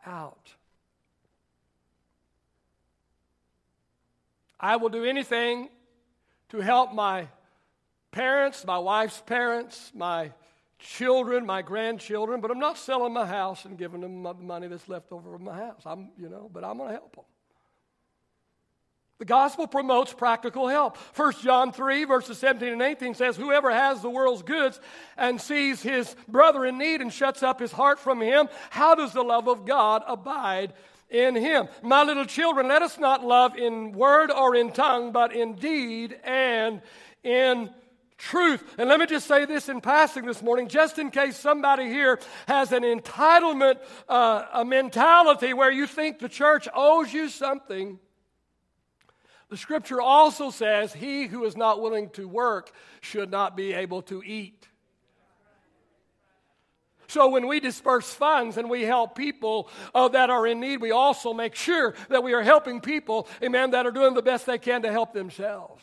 out. 0.05 0.55
I 4.61 4.77
will 4.77 4.91
do 4.91 5.05
anything 5.05 5.71
to 6.51 6.61
help 6.61 6.93
my 6.93 7.29
parents, 8.13 8.65
my 8.67 8.79
wife's 8.79 9.21
parents, 9.23 9.91
my 9.95 10.33
children, 10.79 11.47
my 11.47 11.63
grandchildren, 11.63 12.41
but 12.41 12.51
I'm 12.51 12.59
not 12.59 12.79
selling 12.79 13.13
my 13.13 13.27
house 13.27 13.65
and 13.65 13.79
giving 13.79 14.01
them 14.01 14.23
the 14.23 14.35
money 14.35 14.69
that's 14.69 14.89
left 14.89 15.13
over 15.13 15.33
from 15.33 15.45
my 15.45 15.57
house. 15.57 15.83
I'm, 15.87 16.11
you 16.19 16.29
know, 16.29 16.51
but 16.53 16.65
I'm 16.65 16.77
going 16.77 16.89
to 16.89 16.95
help 16.95 17.17
them. 17.17 17.25
The 19.19 19.27
gospel 19.27 19.67
promotes 19.67 20.15
practical 20.15 20.67
help. 20.67 20.97
1 20.97 21.35
John 21.43 21.73
3, 21.73 22.05
verses 22.05 22.39
17 22.39 22.73
and 22.73 22.81
18 22.81 23.15
says, 23.15 23.37
Whoever 23.37 23.71
has 23.71 24.01
the 24.01 24.09
world's 24.09 24.43
goods 24.43 24.81
and 25.19 25.39
sees 25.39 25.83
his 25.83 26.17
brother 26.27 26.65
in 26.65 26.79
need 26.79 27.03
and 27.03 27.13
shuts 27.13 27.43
up 27.43 27.61
his 27.61 27.71
heart 27.71 27.99
from 27.99 28.23
him, 28.23 28.49
how 28.71 28.95
does 28.95 29.13
the 29.13 29.23
love 29.23 29.47
of 29.47 29.67
God 29.67 30.03
abide 30.07 30.73
in 31.11 31.35
him. 31.35 31.69
My 31.83 32.03
little 32.03 32.25
children, 32.25 32.69
let 32.69 32.83
us 32.83 32.99
not 32.99 33.25
love 33.25 33.57
in 33.57 33.93
word 33.93 34.31
or 34.31 34.55
in 34.55 34.73
tongue, 34.73 35.13
but 35.13 35.35
in 35.35 35.55
deed 35.55 36.19
and 36.25 36.81
in 37.23 37.71
truth. 38.17 38.63
And 38.79 38.89
let 38.89 39.01
me 39.01 39.07
just 39.07 39.27
say 39.27 39.45
this 39.45 39.69
in 39.69 39.81
passing 39.81 40.25
this 40.25 40.43
morning, 40.43 40.69
just 40.69 40.99
in 40.99 41.11
case 41.11 41.37
somebody 41.37 41.89
here 41.89 42.21
has 42.47 42.71
an 42.73 42.83
entitlement, 42.83 43.79
uh, 44.09 44.45
a 44.53 44.65
mentality 44.65 45.53
where 45.53 45.73
you 45.73 45.87
think 45.87 46.19
the 46.19 46.29
church 46.29 46.69
owes 46.75 47.13
you 47.13 47.29
something. 47.29 47.99
The 49.49 49.57
scripture 49.57 50.01
also 50.01 50.51
says, 50.51 50.93
He 50.93 51.27
who 51.27 51.45
is 51.45 51.57
not 51.57 51.83
willing 51.83 52.11
to 52.11 52.29
work 52.29 52.71
should 53.01 53.31
not 53.31 53.57
be 53.57 53.73
able 53.73 54.03
to 54.03 54.23
eat. 54.25 54.69
So 57.11 57.29
when 57.29 57.49
we 57.49 57.59
disperse 57.59 58.15
funds 58.15 58.57
and 58.57 58.71
we 58.71 58.83
help 58.83 59.17
people 59.17 59.69
uh, 59.93 60.07
that 60.09 60.31
are 60.31 60.47
in 60.47 60.61
need, 60.61 60.81
we 60.81 60.93
also 60.93 61.35
make 61.35 61.57
sure 61.57 61.95
that 62.09 62.23
we 62.23 62.35
are 62.35 62.43
helping 62.43 62.81
people, 62.81 63.27
amen, 63.43 63.73
that 63.73 63.85
are 63.85 63.91
doing 63.91 64.15
the 64.15 64.23
best 64.23 64.47
they 64.47 64.59
can 64.59 64.83
to 64.83 64.93
help 64.93 65.13
themselves. 65.13 65.83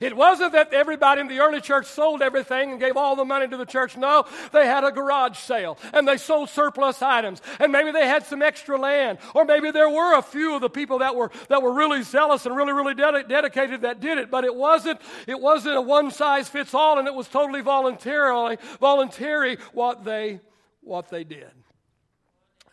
It 0.00 0.16
wasn't 0.16 0.52
that 0.52 0.72
everybody 0.72 1.20
in 1.20 1.28
the 1.28 1.40
early 1.40 1.60
church 1.60 1.86
sold 1.86 2.22
everything 2.22 2.72
and 2.72 2.80
gave 2.80 2.96
all 2.96 3.16
the 3.16 3.24
money 3.24 3.48
to 3.48 3.56
the 3.56 3.66
church. 3.66 3.96
No, 3.96 4.24
they 4.52 4.66
had 4.66 4.84
a 4.84 4.90
garage 4.90 5.38
sale 5.38 5.78
and 5.92 6.06
they 6.06 6.16
sold 6.16 6.48
surplus 6.48 7.02
items. 7.02 7.40
And 7.60 7.72
maybe 7.72 7.92
they 7.92 8.06
had 8.06 8.26
some 8.26 8.42
extra 8.42 8.78
land. 8.78 9.18
Or 9.34 9.44
maybe 9.44 9.70
there 9.70 9.88
were 9.88 10.18
a 10.18 10.22
few 10.22 10.54
of 10.54 10.60
the 10.60 10.70
people 10.70 10.98
that 10.98 11.14
were, 11.14 11.30
that 11.48 11.62
were 11.62 11.72
really 11.72 12.02
zealous 12.02 12.46
and 12.46 12.56
really, 12.56 12.72
really 12.72 12.94
ded- 12.94 13.28
dedicated 13.28 13.82
that 13.82 14.00
did 14.00 14.18
it. 14.18 14.30
But 14.30 14.44
it 14.44 14.54
wasn't, 14.54 15.00
it 15.26 15.40
wasn't 15.40 15.76
a 15.76 15.80
one 15.80 16.10
size 16.10 16.48
fits 16.48 16.74
all 16.74 16.98
and 16.98 17.06
it 17.06 17.14
was 17.14 17.28
totally 17.28 17.60
voluntarily, 17.60 18.58
voluntary 18.80 19.58
what 19.72 20.04
they, 20.04 20.40
what 20.80 21.10
they 21.10 21.24
did. 21.24 21.50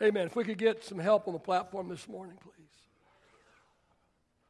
Amen. 0.02 0.26
If 0.26 0.36
we 0.36 0.44
could 0.44 0.58
get 0.58 0.82
some 0.82 0.98
help 0.98 1.28
on 1.28 1.34
the 1.34 1.40
platform 1.40 1.88
this 1.88 2.08
morning, 2.08 2.36
please. 2.42 2.59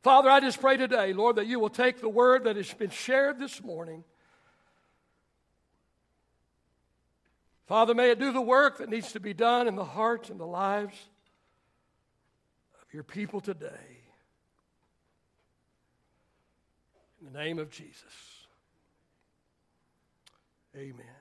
Father, 0.03 0.31
I 0.31 0.41
just 0.41 0.61
pray 0.61 0.77
today, 0.77 1.13
Lord, 1.13 1.37
that 1.37 1.47
you 1.47 1.61
will 1.61 1.69
take 1.69 2.01
the 2.01 2.09
word 2.09 2.45
that 2.45 2.57
has 2.57 2.73
been 2.73 2.91
shared 2.91 3.39
this 3.39 3.63
morning. 3.63 4.05
Father, 7.67 7.95
may 7.95 8.11
it 8.11 8.19
do 8.19 8.33
the 8.33 8.41
work 8.41 8.79
that 8.79 8.89
needs 8.89 9.13
to 9.13 9.21
be 9.21 9.35
done 9.35 9.69
in 9.69 9.77
the 9.77 9.85
hearts 9.85 10.31
and 10.31 10.41
the 10.41 10.47
lives 10.47 10.97
of 12.83 12.93
your 12.95 13.05
people 13.05 13.41
today. 13.41 13.69
In 17.21 17.33
the 17.33 17.39
name 17.39 17.59
of 17.59 17.71
Jesus. 17.71 18.47
Amen. 20.75 21.20